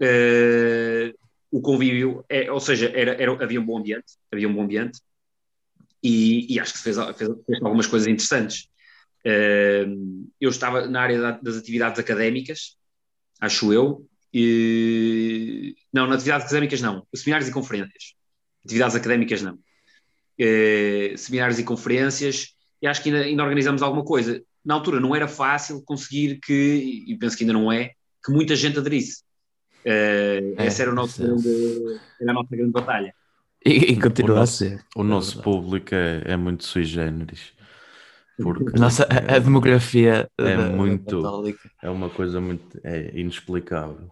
uh, 0.02 1.18
o 1.52 1.62
convívio 1.62 2.26
é, 2.28 2.52
ou 2.52 2.60
seja 2.60 2.92
era, 2.94 3.14
era, 3.22 3.32
havia 3.44 3.62
um 3.62 3.66
bom 3.66 3.78
ambiente 3.78 4.14
havia 4.32 4.50
um 4.50 4.54
bom 4.54 4.64
ambiente 4.64 5.00
e, 6.04 6.60
acho 6.60 6.74
que 6.74 6.78
se 6.78 6.84
fez, 6.84 6.98
fez, 7.18 7.30
fez 7.46 7.62
algumas 7.62 7.88
coisas 7.88 8.08
interessantes 8.08 8.70
eu 10.40 10.50
estava 10.50 10.88
na 10.88 11.02
área 11.02 11.40
das 11.42 11.58
atividades 11.58 12.00
académicas 12.00 12.78
acho 13.42 13.74
eu 13.74 14.06
e, 14.34 15.76
não, 15.92 16.06
nas 16.08 16.18
atividades 16.18 16.46
académicas 16.48 16.82
não, 16.82 17.06
seminários 17.14 17.50
e 17.50 17.54
conferências 17.54 18.14
atividades 18.64 18.96
académicas 18.96 19.42
não 19.42 19.58
eh, 20.40 21.14
seminários 21.18 21.58
e 21.58 21.64
conferências, 21.64 22.50
e 22.82 22.88
acho 22.88 23.02
que 23.02 23.10
ainda, 23.10 23.22
ainda 23.22 23.44
organizamos 23.44 23.82
alguma 23.82 24.04
coisa. 24.04 24.42
Na 24.64 24.76
altura 24.76 25.00
não 25.00 25.16
era 25.16 25.28
fácil 25.28 25.82
conseguir 25.84 26.40
que, 26.40 27.04
e 27.08 27.18
penso 27.18 27.36
que 27.36 27.44
ainda 27.44 27.54
não 27.54 27.72
é, 27.72 27.94
que 28.24 28.32
muita 28.32 28.56
gente 28.56 28.78
aderisse. 28.78 29.24
Uh, 29.84 30.54
é, 30.58 30.68
essa 30.68 30.84
era, 30.84 30.92
o 30.92 30.96
nosso 30.96 31.22
grande, 31.22 32.00
era 32.22 32.32
a 32.32 32.34
nossa 32.34 32.56
grande 32.56 32.72
batalha. 32.72 33.14
E, 33.66 33.72
e 33.72 34.00
continua 34.00 34.36
nosso, 34.36 34.64
a 34.66 34.68
ser. 34.68 34.86
O 34.96 35.04
nosso 35.04 35.42
público 35.42 35.96
é, 35.96 36.22
é 36.26 36.38
muito 36.38 36.66
sui 36.66 36.84
generis. 36.84 37.54
Porque 38.42 38.80
Nossa, 38.80 39.08
a, 39.10 39.36
a 39.36 39.40
demografia 39.40 40.30
é 40.38 40.58
da, 40.58 40.70
muito 40.70 41.22
da 41.22 41.60
é 41.82 41.90
uma 41.90 42.10
coisa 42.10 42.40
muito 42.40 42.80
é 42.84 43.12
inexplicável. 43.20 44.12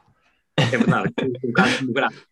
É 0.57 0.77
verdade, 0.77 1.13
é 1.19 1.47
um 1.47 1.53
caso 1.53 1.79
demográfico. 1.79 2.27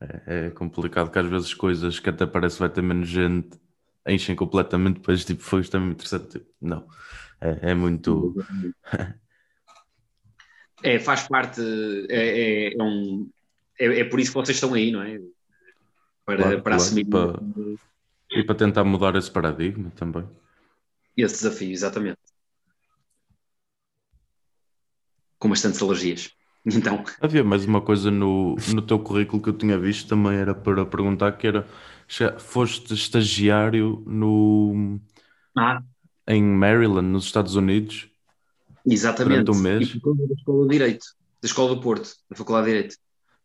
É, 0.00 0.46
é, 0.46 0.50
complicado 0.50 1.10
que 1.10 1.18
às 1.18 1.26
vezes 1.26 1.52
coisas 1.52 1.98
que 1.98 2.08
até 2.08 2.24
parece 2.24 2.56
que 2.56 2.60
vai 2.60 2.68
ter 2.68 2.82
menos 2.82 3.08
gente 3.08 3.58
enchem 4.06 4.36
completamente, 4.36 5.00
depois 5.00 5.24
tipo, 5.24 5.42
foi 5.42 5.60
extremamente 5.60 5.96
interessante. 5.96 6.38
Tipo, 6.38 6.46
não, 6.60 6.86
é, 7.40 7.70
é 7.70 7.74
muito. 7.74 8.34
é, 10.82 10.98
faz 11.00 11.26
parte, 11.26 11.60
é, 12.08 12.70
é, 12.70 12.74
é 12.74 12.82
um, 12.82 13.28
é, 13.78 14.00
é, 14.00 14.04
por 14.04 14.20
isso 14.20 14.30
que 14.30 14.38
vocês 14.38 14.56
estão 14.56 14.74
aí, 14.74 14.90
não 14.90 15.02
é? 15.02 15.20
Para, 16.24 16.36
claro, 16.36 16.62
para 16.62 16.76
claro, 16.76 16.82
assumir. 16.82 17.04
Para, 17.06 17.40
e 18.30 18.44
para 18.44 18.54
tentar 18.54 18.84
mudar 18.84 19.16
esse 19.16 19.30
paradigma 19.30 19.90
também. 19.96 20.24
Esse 21.18 21.34
desafio, 21.34 21.72
exatamente. 21.72 22.18
Com 25.38 25.48
bastantes 25.48 25.82
alergias. 25.82 26.30
Então. 26.66 27.02
Havia 27.18 27.42
mais 27.42 27.64
uma 27.64 27.80
coisa 27.80 28.10
no, 28.10 28.54
no 28.74 28.82
teu 28.82 28.98
currículo 28.98 29.40
que 29.40 29.48
eu 29.48 29.56
tinha 29.56 29.78
visto 29.78 30.06
também 30.06 30.34
era 30.34 30.54
para 30.54 30.84
perguntar 30.84 31.32
que 31.32 31.46
era 31.46 31.66
foste 32.38 32.92
estagiário 32.92 34.02
no 34.06 35.00
ah. 35.56 35.80
em 36.26 36.42
Maryland, 36.42 37.08
nos 37.08 37.24
Estados 37.24 37.54
Unidos. 37.54 38.10
Exatamente. 38.84 39.44
Durante 39.44 39.58
um 39.58 39.62
mês. 39.62 39.88
Da 39.88 40.34
Escola 40.34 40.66
de 40.66 40.70
Direito, 40.70 41.06
da 41.40 41.46
Escola 41.46 41.74
do 41.74 41.80
Porto, 41.80 42.10
da 42.28 42.36
Faculdade 42.36 42.66
de 42.66 42.72
Direito. 42.72 42.96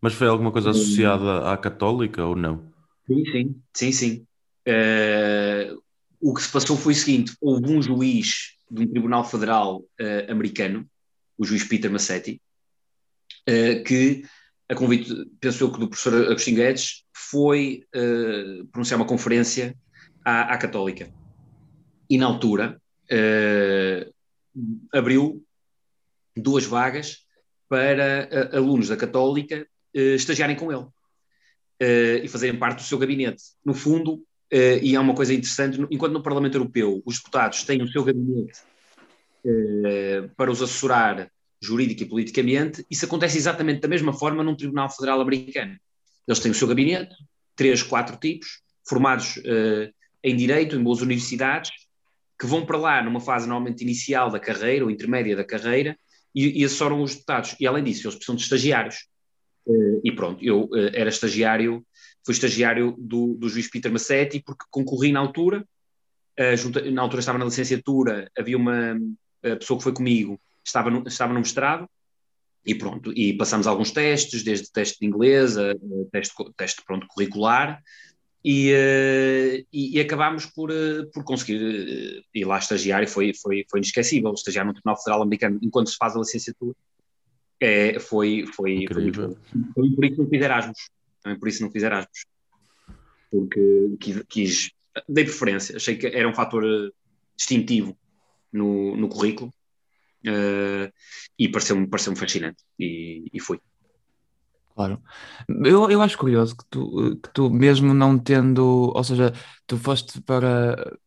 Mas 0.01 0.13
foi 0.13 0.27
alguma 0.27 0.51
coisa 0.51 0.71
associada 0.71 1.49
à 1.49 1.55
católica 1.55 2.25
ou 2.25 2.35
não? 2.35 2.63
Sim, 3.07 3.23
sim, 3.31 3.55
sim, 3.73 3.91
sim. 3.93 4.27
Uh, 4.67 5.82
o 6.23 6.33
que 6.33 6.41
se 6.41 6.49
passou 6.49 6.77
foi 6.77 6.93
o 6.93 6.95
seguinte: 6.95 7.35
houve 7.41 7.69
um 7.69 7.81
juiz 7.81 8.53
de 8.71 8.83
um 8.83 8.87
tribunal 8.87 9.25
federal 9.25 9.79
uh, 9.79 10.31
americano, 10.31 10.89
o 11.37 11.45
juiz 11.45 11.65
Peter 11.65 11.91
Massetti, 11.91 12.41
uh, 13.49 13.83
que, 13.83 14.23
a 14.69 14.73
convite, 14.73 15.13
penso 15.41 15.65
eu 15.65 15.71
que 15.71 15.79
do 15.79 15.89
professor 15.89 16.31
Agostinho 16.31 16.55
Guedes, 16.55 17.03
foi 17.13 17.85
uh, 17.93 18.65
pronunciar 18.67 18.97
uma 18.97 19.05
conferência 19.05 19.77
à, 20.23 20.53
à, 20.53 20.57
Católica. 20.57 21.11
E 22.09 22.17
na 22.17 22.25
altura 22.25 22.79
abriu 24.91 25.43
duas 26.35 26.65
vagas 26.65 27.25
para 27.67 28.29
alunos 28.55 28.87
da 28.87 28.97
Católica 28.97 29.67
estagiarem 29.93 30.55
com 30.55 30.71
ele 30.71 30.85
e 32.23 32.27
fazerem 32.27 32.57
parte 32.57 32.77
do 32.77 32.83
seu 32.83 32.97
gabinete. 32.97 33.43
No 33.63 33.73
fundo, 33.73 34.23
e 34.81 34.95
é 34.95 34.99
uma 34.99 35.15
coisa 35.15 35.33
interessante, 35.33 35.79
enquanto 35.89 36.13
no 36.13 36.21
Parlamento 36.21 36.55
Europeu 36.55 37.01
os 37.05 37.17
deputados 37.17 37.63
têm 37.63 37.81
o 37.81 37.87
seu 37.87 38.03
gabinete 38.03 38.59
uh, 39.45 40.29
para 40.35 40.51
os 40.51 40.61
assessorar 40.61 41.31
jurídica 41.61 42.03
e 42.03 42.05
politicamente, 42.05 42.85
isso 42.91 43.05
acontece 43.05 43.37
exatamente 43.37 43.81
da 43.81 43.87
mesma 43.87 44.13
forma 44.13 44.43
num 44.43 44.55
Tribunal 44.55 44.89
Federal 44.89 45.21
Americano. 45.21 45.77
Eles 46.27 46.39
têm 46.39 46.51
o 46.51 46.55
seu 46.55 46.67
gabinete, 46.67 47.15
três, 47.55 47.81
quatro 47.81 48.17
tipos, 48.17 48.61
formados 48.87 49.37
uh, 49.37 49.91
em 50.23 50.35
Direito, 50.35 50.75
em 50.75 50.83
boas 50.83 51.01
universidades, 51.01 51.71
que 52.39 52.45
vão 52.45 52.65
para 52.65 52.77
lá 52.77 53.03
numa 53.03 53.19
fase 53.19 53.47
normalmente 53.47 53.81
inicial 53.81 54.29
da 54.29 54.39
carreira 54.39 54.83
ou 54.83 54.91
intermédia 54.91 55.35
da 55.35 55.43
carreira 55.43 55.97
e, 56.35 56.61
e 56.61 56.65
assessoram 56.65 57.01
os 57.01 57.13
deputados. 57.13 57.55
E 57.59 57.65
além 57.65 57.83
disso, 57.83 58.07
eles 58.07 58.15
precisam 58.15 58.35
de 58.35 58.43
estagiários. 58.43 59.07
Uh, 59.65 60.01
e 60.03 60.11
pronto, 60.11 60.43
eu 60.43 60.65
uh, 60.65 60.91
era 60.93 61.09
estagiário, 61.09 61.85
fui 62.25 62.33
estagiário 62.33 62.95
do, 62.97 63.35
do 63.35 63.49
juiz 63.49 63.69
Peter 63.69 63.91
Massetti, 63.91 64.41
porque 64.45 64.65
concorri 64.69 65.11
na 65.11 65.19
altura, 65.19 65.65
junto, 66.57 66.79
na 66.91 67.01
altura 67.01 67.19
estava 67.19 67.37
na 67.37 67.45
licenciatura, 67.45 68.29
havia 68.37 68.57
uma 68.57 68.97
pessoa 69.41 69.77
que 69.77 69.83
foi 69.83 69.93
comigo, 69.93 70.39
estava 70.65 70.89
no, 70.89 71.07
estava 71.07 71.33
no 71.33 71.39
mestrado, 71.39 71.87
e 72.65 72.73
pronto, 72.73 73.11
e 73.13 73.33
passamos 73.33 73.67
alguns 73.67 73.91
testes, 73.91 74.43
desde 74.43 74.71
teste 74.71 74.99
de 74.99 75.05
inglês, 75.05 75.57
a, 75.57 75.73
teste, 76.11 76.33
teste 76.55 76.81
pronto, 76.85 77.05
curricular, 77.07 77.81
e, 78.43 78.73
uh, 78.73 79.65
e, 79.71 79.97
e, 79.97 80.01
acabámos 80.01 80.45
por, 80.45 80.69
uh, 80.69 81.09
por 81.13 81.23
conseguir 81.23 81.63
uh, 81.63 82.23
ir 82.33 82.43
lá 82.43 82.57
estagiar 82.57 83.01
e 83.01 83.07
foi, 83.07 83.33
foi, 83.33 83.65
foi 83.69 83.79
inesquecível, 83.79 84.33
estagiar 84.33 84.65
no 84.65 84.73
Tribunal 84.73 84.97
Federal 84.97 85.21
Americano 85.21 85.59
enquanto 85.61 85.89
se 85.89 85.95
faz 85.95 86.13
a 86.13 86.19
licenciatura. 86.19 86.75
É, 87.61 87.97
foi, 87.99 88.45
foi, 88.53 88.85
foi, 88.91 89.03
muito, 89.03 89.37
foi 89.73 89.89
por 89.91 90.05
isso 90.05 90.27
que 90.27 90.35
Erasmus. 90.35 90.89
Também 91.23 91.39
por 91.39 91.47
isso 91.47 91.63
não 91.63 91.71
fiz 91.71 91.83
Erasmus. 91.83 92.25
Porque 93.31 93.97
quis, 94.29 94.71
dei 95.07 95.23
preferência, 95.23 95.75
achei 95.75 95.95
que 95.95 96.07
era 96.07 96.27
um 96.27 96.33
fator 96.33 96.93
distintivo 97.35 97.97
no, 98.51 98.95
no 98.95 99.09
currículo 99.09 99.51
uh, 100.27 100.93
e 101.39 101.49
pareceu-me 101.49 101.87
pareceu 101.87 102.15
fascinante 102.15 102.63
e, 102.77 103.25
e 103.33 103.39
fui. 103.39 103.59
Claro. 104.75 105.01
Eu, 105.63 105.89
eu 105.89 106.01
acho 106.01 106.17
curioso 106.17 106.57
que 106.57 106.65
tu, 106.69 107.19
que 107.21 107.29
tu, 107.31 107.49
mesmo 107.49 107.93
não 107.93 108.17
tendo, 108.17 108.91
ou 108.93 109.03
seja, 109.03 109.31
tu 109.67 109.77
foste 109.77 110.19
para. 110.21 110.97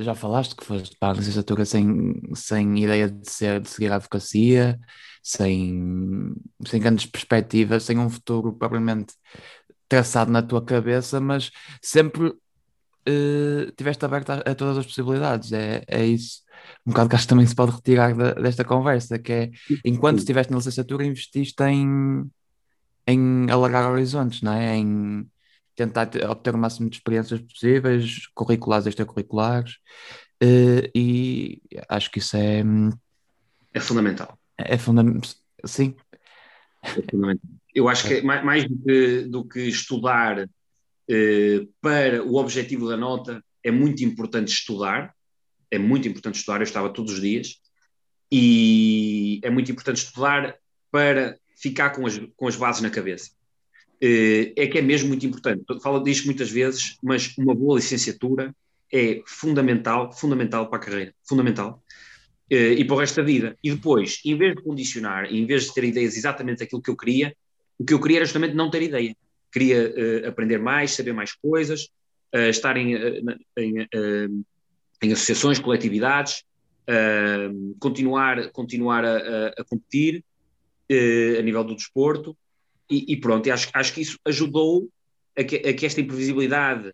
Já 0.00 0.14
falaste 0.14 0.54
que 0.54 0.64
foste 0.64 0.96
para 0.98 1.14
a 1.14 1.16
licenciatura 1.16 1.64
sem, 1.64 2.20
sem 2.34 2.84
ideia 2.84 3.08
de, 3.10 3.30
ser, 3.30 3.60
de 3.60 3.70
seguir 3.70 3.90
a 3.90 3.96
advocacia, 3.96 4.78
sem, 5.22 6.34
sem 6.66 6.80
grandes 6.80 7.06
perspectivas, 7.06 7.84
sem 7.84 7.98
um 7.98 8.10
futuro 8.10 8.52
propriamente 8.52 9.14
traçado 9.88 10.30
na 10.30 10.42
tua 10.42 10.64
cabeça, 10.64 11.20
mas 11.20 11.50
sempre 11.80 12.28
uh, 12.28 13.72
tiveste 13.76 14.04
aberto 14.04 14.30
a, 14.30 14.36
a, 14.38 14.54
todas 14.54 14.78
as 14.78 14.86
possibilidades. 14.86 15.52
É, 15.52 15.84
é 15.86 16.04
isso 16.04 16.42
um 16.86 16.90
bocado 16.90 17.08
que 17.08 17.16
acho 17.16 17.24
que 17.24 17.28
também 17.28 17.46
se 17.46 17.54
pode 17.54 17.72
retirar 17.72 18.14
da, 18.14 18.34
desta 18.34 18.64
conversa, 18.64 19.18
que 19.18 19.32
é 19.32 19.50
enquanto 19.84 20.18
estiveste 20.18 20.50
na 20.50 20.58
licenciatura 20.58 21.04
investiste 21.04 21.62
em, 21.62 22.30
em 23.06 23.50
alargar 23.50 23.90
horizontes, 23.90 24.42
não 24.42 24.52
é? 24.52 24.76
Em 24.76 25.26
tentar 25.74 26.06
ter, 26.06 26.28
obter 26.28 26.54
o 26.54 26.58
máximo 26.58 26.90
de 26.90 26.96
experiências 26.96 27.40
possíveis, 27.40 28.26
curriculares, 28.34 28.86
extracurriculares, 28.86 29.72
uh, 30.42 30.90
e 30.94 31.60
acho 31.88 32.10
que 32.10 32.18
isso 32.18 32.36
é... 32.36 32.62
É 33.74 33.80
fundamental. 33.80 34.38
É, 34.64 34.74
é 34.74 34.78
fundamental, 34.78 35.30
sim. 35.64 35.94
É. 36.84 37.52
Eu 37.74 37.88
acho 37.88 38.06
que 38.06 38.14
é 38.14 38.22
mais, 38.22 38.64
do, 38.68 38.78
que, 38.84 39.22
do 39.22 39.44
que 39.44 39.60
estudar 39.60 40.44
uh, 40.44 41.68
para 41.80 42.22
o 42.22 42.36
objetivo 42.36 42.88
da 42.88 42.96
nota, 42.96 43.42
é 43.62 43.70
muito 43.70 44.04
importante 44.04 44.48
estudar, 44.48 45.14
é 45.70 45.78
muito 45.78 46.06
importante 46.06 46.36
estudar, 46.36 46.58
eu 46.58 46.64
estava 46.64 46.92
todos 46.92 47.14
os 47.14 47.20
dias, 47.20 47.60
e 48.30 49.40
é 49.42 49.50
muito 49.50 49.70
importante 49.70 50.04
estudar 50.04 50.56
para 50.90 51.38
ficar 51.56 51.90
com 51.90 52.06
as, 52.06 52.20
com 52.36 52.46
as 52.48 52.56
bases 52.56 52.82
na 52.82 52.90
cabeça. 52.90 53.30
Eh, 54.00 54.52
é 54.56 54.66
que 54.66 54.78
é 54.78 54.82
mesmo 54.82 55.08
muito 55.08 55.24
importante. 55.24 55.64
Falo 55.80 56.00
disto 56.00 56.24
muitas 56.26 56.50
vezes, 56.50 56.96
mas 57.02 57.32
uma 57.38 57.54
boa 57.54 57.76
licenciatura 57.76 58.54
é 58.92 59.22
fundamental, 59.26 60.12
fundamental 60.12 60.68
para 60.68 60.78
a 60.78 60.80
carreira, 60.80 61.14
fundamental. 61.22 61.82
Eh, 62.52 62.74
e 62.74 62.84
para 62.84 62.96
o 62.96 62.98
resto 62.98 63.16
da 63.16 63.22
vida. 63.22 63.56
E 63.64 63.70
depois, 63.70 64.20
em 64.26 64.36
vez 64.36 64.54
de 64.54 64.62
condicionar, 64.62 65.24
em 65.24 65.46
vez 65.46 65.64
de 65.64 65.72
ter 65.72 65.84
ideias 65.84 66.18
exatamente 66.18 66.58
daquilo 66.58 66.82
que 66.82 66.90
eu 66.90 66.96
queria, 66.96 67.34
o 67.78 67.84
que 67.84 67.94
eu 67.94 67.98
queria 67.98 68.18
era 68.18 68.26
justamente 68.26 68.54
não 68.54 68.68
ter 68.68 68.82
ideia. 68.82 69.16
Queria 69.50 69.88
uh, 69.88 70.28
aprender 70.28 70.58
mais, 70.58 70.90
saber 70.90 71.14
mais 71.14 71.32
coisas, 71.32 71.84
uh, 72.34 72.50
estar 72.50 72.76
em, 72.76 72.94
em, 73.56 73.88
em 75.02 75.12
associações, 75.12 75.58
coletividades, 75.58 76.44
uh, 76.90 77.74
continuar, 77.80 78.50
continuar 78.50 79.02
a, 79.02 79.48
a, 79.56 79.64
competir 79.64 80.22
a 81.38 81.40
nível 81.40 81.64
do 81.64 81.74
desporto 81.74 82.36
e, 82.90 83.14
e 83.14 83.16
pronto, 83.16 83.46
e 83.46 83.50
acho, 83.50 83.70
acho 83.72 83.94
que 83.94 84.02
isso 84.02 84.18
ajudou 84.26 84.90
a 85.34 85.42
que, 85.42 85.56
a 85.56 85.72
que, 85.72 85.86
esta 85.86 86.02
imprevisibilidade 86.02 86.92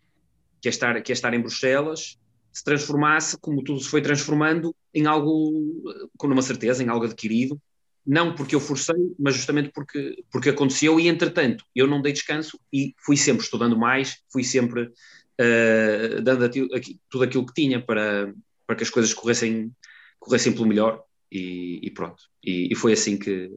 que 0.62 0.68
é, 0.68 0.71
estar, 0.71 1.03
que 1.03 1.11
é 1.11 1.14
estar 1.14 1.35
em 1.35 1.40
Bruxelas 1.40 2.16
se 2.53 2.62
transformasse, 2.62 3.37
como 3.40 3.64
tudo 3.64 3.81
se 3.81 3.88
foi 3.88 4.01
transformando, 4.01 4.73
em 4.94 5.07
algo 5.07 5.83
com 6.16 6.27
uma 6.27 6.42
certeza, 6.42 6.83
em 6.83 6.88
algo 6.88 7.05
adquirido, 7.05 7.61
não 8.09 8.35
porque 8.35 8.55
eu 8.55 8.61
forcei, 8.61 9.14
mas 9.18 9.35
justamente 9.35 9.70
porque, 9.70 10.24
porque 10.33 10.48
aconteceu 10.48 10.98
e 10.98 11.09
entretanto 11.09 11.62
eu 11.77 11.87
não 11.87 12.01
dei 12.01 12.12
descanso 12.12 12.59
e 12.72 12.94
fui 13.05 13.18
sempre 13.18 13.44
estudando 13.44 13.77
mais, 13.77 14.22
fui 14.33 14.42
sempre 14.42 14.85
uh, 14.85 16.22
dando 16.22 16.44
aqui, 16.74 16.98
tudo 17.11 17.24
aquilo 17.24 17.44
que 17.44 17.53
tinha 17.53 17.85
para, 17.85 18.33
para 18.66 18.77
que 18.77 18.83
as 18.83 18.88
coisas 18.88 19.12
corressem, 19.12 19.70
corressem 20.18 20.55
pelo 20.55 20.66
melhor 20.66 21.03
e, 21.31 21.81
e 21.83 21.90
pronto. 21.90 22.22
E, 22.42 22.72
e, 22.72 22.74
foi 22.74 22.94
assim 22.94 23.18
que 23.18 23.51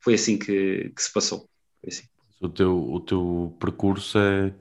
foi 0.00 0.14
assim 0.14 0.36
que, 0.36 0.90
que 0.94 1.02
se 1.02 1.12
passou. 1.12 1.48
Assim. 1.86 2.02
O, 2.40 2.48
teu, 2.48 2.76
o 2.76 3.00
teu 3.00 3.56
percurso 3.60 4.18
é, 4.18 4.52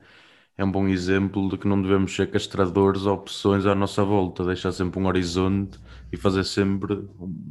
é 0.58 0.64
um 0.64 0.72
bom 0.72 0.88
exemplo 0.88 1.50
de 1.50 1.58
que 1.58 1.68
não 1.68 1.82
devemos 1.82 2.16
ser 2.16 2.30
castradores 2.30 3.08
a 3.08 3.12
opções 3.14 3.66
à 3.66 3.74
nossa 3.74 4.04
volta, 4.04 4.46
deixar 4.46 4.72
sempre 4.72 5.00
um 5.00 5.08
horizonte 5.08 5.80
e 6.14 6.18
fazer 6.18 6.44
sempre 6.44 6.94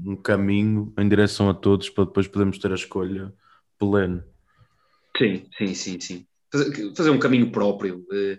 um 0.06 0.14
caminho 0.14 0.94
em 0.96 1.08
direção 1.08 1.50
a 1.50 1.54
todos 1.54 1.90
para 1.90 2.04
depois 2.04 2.28
podermos 2.28 2.58
ter 2.58 2.70
a 2.70 2.76
escolha 2.76 3.34
pleno. 3.76 4.22
Sim, 5.18 5.44
sim, 5.58 5.74
sim, 5.74 6.00
sim. 6.00 6.26
Fazer, 6.50 6.94
fazer 6.94 7.10
um 7.10 7.18
caminho 7.18 7.50
próprio. 7.50 8.06
Eh, 8.12 8.38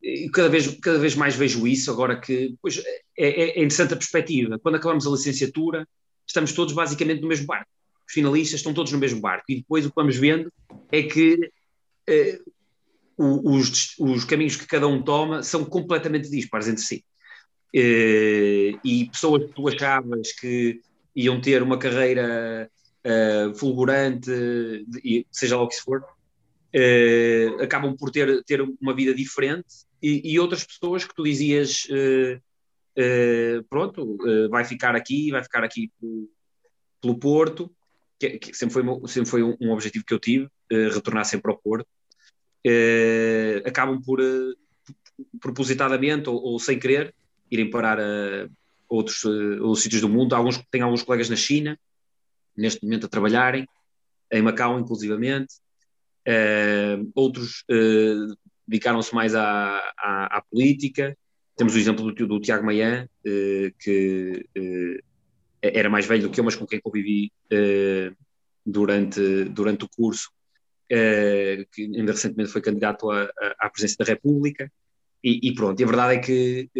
e 0.00 0.30
cada 0.30 0.48
vez, 0.48 0.68
cada 0.80 1.00
vez 1.00 1.16
mais 1.16 1.34
vejo 1.34 1.66
isso, 1.66 1.90
agora 1.90 2.20
que 2.20 2.54
pois, 2.62 2.78
é, 2.78 3.02
é, 3.18 3.58
é 3.58 3.58
interessante 3.58 3.94
a 3.94 3.96
perspectiva. 3.96 4.60
Quando 4.60 4.76
acabamos 4.76 5.08
a 5.08 5.10
licenciatura, 5.10 5.88
estamos 6.24 6.52
todos 6.52 6.72
basicamente 6.72 7.20
no 7.20 7.28
mesmo 7.28 7.46
barco. 7.46 7.68
Os 8.06 8.14
finalistas 8.14 8.60
estão 8.60 8.72
todos 8.72 8.92
no 8.92 8.98
mesmo 8.98 9.20
barco. 9.20 9.44
E 9.48 9.56
depois 9.56 9.84
o 9.84 9.88
que 9.88 9.96
vamos 9.96 10.16
vendo 10.16 10.52
é 10.92 11.02
que 11.02 11.50
eh, 12.06 12.38
os, 13.18 13.96
os 13.98 14.24
caminhos 14.24 14.54
que 14.54 14.68
cada 14.68 14.86
um 14.86 15.02
toma 15.02 15.42
são 15.42 15.64
completamente 15.64 16.30
dispares 16.30 16.68
entre 16.68 16.82
si. 16.82 17.04
Eh, 17.76 18.78
e 18.84 19.06
pessoas 19.10 19.46
que 19.46 19.52
tu 19.52 19.66
achavas 19.66 20.30
que 20.32 20.80
iam 21.16 21.40
ter 21.40 21.60
uma 21.60 21.76
carreira 21.76 22.70
uh, 23.04 23.54
fulgurante, 23.56 24.30
seja 25.32 25.56
lá 25.56 25.64
o 25.64 25.68
que 25.68 25.80
for, 25.80 26.00
uh, 26.02 27.62
acabam 27.62 27.96
por 27.96 28.12
ter, 28.12 28.44
ter 28.44 28.60
uma 28.60 28.94
vida 28.94 29.12
diferente. 29.12 29.66
E, 30.00 30.34
e 30.34 30.38
outras 30.38 30.64
pessoas 30.64 31.04
que 31.04 31.14
tu 31.14 31.24
dizias 31.24 31.88
pronto, 33.68 34.18
vai 34.50 34.64
ficar 34.64 34.94
aqui, 34.94 35.30
vai 35.32 35.42
ficar 35.42 35.64
aqui 35.64 35.90
pelo, 35.98 36.30
pelo 37.00 37.18
Porto, 37.18 37.74
que, 38.20 38.38
que, 38.38 38.54
sempre 38.54 38.74
foi, 38.74 39.08
sempre 39.08 39.30
foi 39.30 39.42
um, 39.42 39.56
um 39.60 39.72
objetivo 39.72 40.04
que 40.04 40.14
eu 40.14 40.20
tive, 40.20 40.48
retornar 40.70 41.24
sempre 41.24 41.50
ao 41.50 41.58
Porto, 41.58 41.88
acabam 43.64 44.00
por 44.00 44.20
propositadamente 45.40 46.28
ou, 46.28 46.36
ou, 46.36 46.58
sem 46.58 46.78
querer 46.78 47.14
irem 47.50 47.70
parar 47.70 47.98
a 48.00 48.48
outros, 48.88 49.24
outros 49.24 49.82
sítios 49.82 50.00
do 50.00 50.08
mundo. 50.08 50.34
Alguns, 50.34 50.62
tem 50.70 50.82
alguns 50.82 51.02
colegas 51.02 51.28
na 51.28 51.36
China, 51.36 51.78
neste 52.56 52.82
momento 52.82 53.06
a 53.06 53.08
trabalharem, 53.08 53.66
em 54.30 54.42
Macau 54.42 54.78
inclusivamente. 54.78 55.54
Uh, 56.26 57.10
outros 57.14 57.64
uh, 57.70 58.34
dedicaram-se 58.66 59.14
mais 59.14 59.34
à, 59.34 59.78
à, 59.98 60.38
à, 60.38 60.42
política. 60.42 61.16
Temos 61.56 61.74
o 61.74 61.78
exemplo 61.78 62.12
do, 62.12 62.26
do 62.26 62.40
Tiago 62.40 62.64
Maia, 62.64 63.08
uh, 63.26 63.74
que 63.78 64.46
era 65.62 65.90
mais 65.90 66.06
velho 66.06 66.22
do 66.22 66.30
que 66.30 66.40
eu, 66.40 66.44
mas 66.44 66.56
com 66.56 66.66
quem 66.66 66.80
convivi 66.80 67.32
durante, 68.66 69.44
durante 69.44 69.86
o 69.86 69.88
curso, 69.88 70.30
que 70.90 71.84
ainda 71.96 72.12
recentemente 72.12 72.50
foi 72.50 72.60
candidato 72.60 73.10
à, 73.10 73.30
à 73.58 73.70
presidência 73.70 73.96
da 73.98 74.04
República. 74.04 74.70
E, 75.24 75.48
e, 75.48 75.54
pronto, 75.54 75.82
a 75.82 75.86
verdade 75.86 76.14
é 76.16 76.18
que 76.18 76.70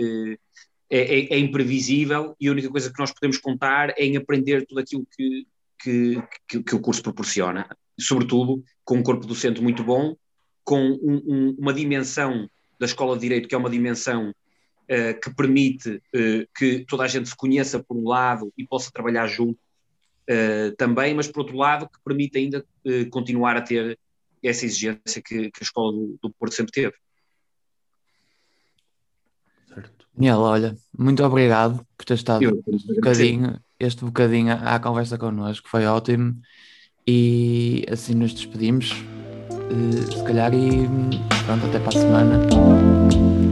é, 0.90 0.98
é, 0.98 1.34
é, 1.34 1.38
imprevisível 1.38 2.36
e 2.38 2.46
a 2.46 2.52
única 2.52 2.68
coisa 2.68 2.92
que 2.92 2.98
nós 2.98 3.10
podemos 3.10 3.38
contar 3.38 3.90
é 3.96 4.04
em 4.04 4.18
aprender 4.18 4.66
tudo 4.66 4.80
aquilo 4.80 5.06
que, 5.16 5.46
que, 5.80 6.22
que, 6.46 6.62
que 6.62 6.74
o 6.74 6.80
curso 6.80 7.02
proporciona, 7.02 7.66
sobretudo 7.98 8.62
com 8.84 8.98
um 8.98 9.02
corpo 9.02 9.26
docente 9.26 9.62
muito 9.62 9.82
bom, 9.82 10.14
com 10.62 10.78
um, 10.78 11.22
um, 11.26 11.56
uma 11.58 11.72
dimensão 11.72 12.48
da 12.78 12.86
Escola 12.86 13.14
de 13.16 13.22
Direito 13.22 13.48
que 13.48 13.54
é 13.54 13.58
uma 13.58 13.70
dimensão 13.70 14.30
uh, 14.30 15.20
que 15.20 15.34
permite 15.34 15.90
uh, 16.14 16.48
que 16.56 16.84
toda 16.86 17.04
a 17.04 17.08
gente 17.08 17.28
se 17.28 17.36
conheça 17.36 17.82
por 17.82 17.96
um 17.96 18.06
lado 18.06 18.52
e 18.58 18.66
possa 18.66 18.90
trabalhar 18.92 19.26
junto 19.26 19.58
uh, 19.58 20.76
também, 20.76 21.14
mas 21.14 21.28
por 21.28 21.40
outro 21.40 21.56
lado 21.56 21.88
que 21.88 21.98
permite 22.04 22.38
ainda 22.38 22.64
continuar 23.10 23.56
a 23.56 23.62
ter 23.62 23.98
essa 24.42 24.66
exigência 24.66 25.22
que, 25.24 25.50
que 25.50 25.60
a 25.60 25.64
Escola 25.64 25.92
do, 25.92 26.18
do 26.22 26.30
Porto 26.30 26.54
sempre 26.54 26.72
teve. 26.72 26.94
Daniel, 30.16 30.38
olha, 30.38 30.76
muito 30.96 31.24
obrigado 31.24 31.84
por 31.96 32.04
ter 32.04 32.14
estado 32.14 32.46
um 32.46 32.94
bocadinho, 32.94 33.60
este 33.80 34.04
bocadinho 34.04 34.52
à 34.52 34.78
conversa 34.78 35.18
connosco, 35.18 35.68
foi 35.68 35.86
ótimo. 35.86 36.36
E 37.06 37.84
assim 37.90 38.14
nos 38.14 38.32
despedimos, 38.32 38.92
eh, 39.50 40.16
se 40.16 40.24
calhar, 40.24 40.54
e 40.54 40.88
pronto, 41.44 41.66
até 41.66 41.78
para 41.80 41.88
a 41.88 41.92
semana. 41.92 43.43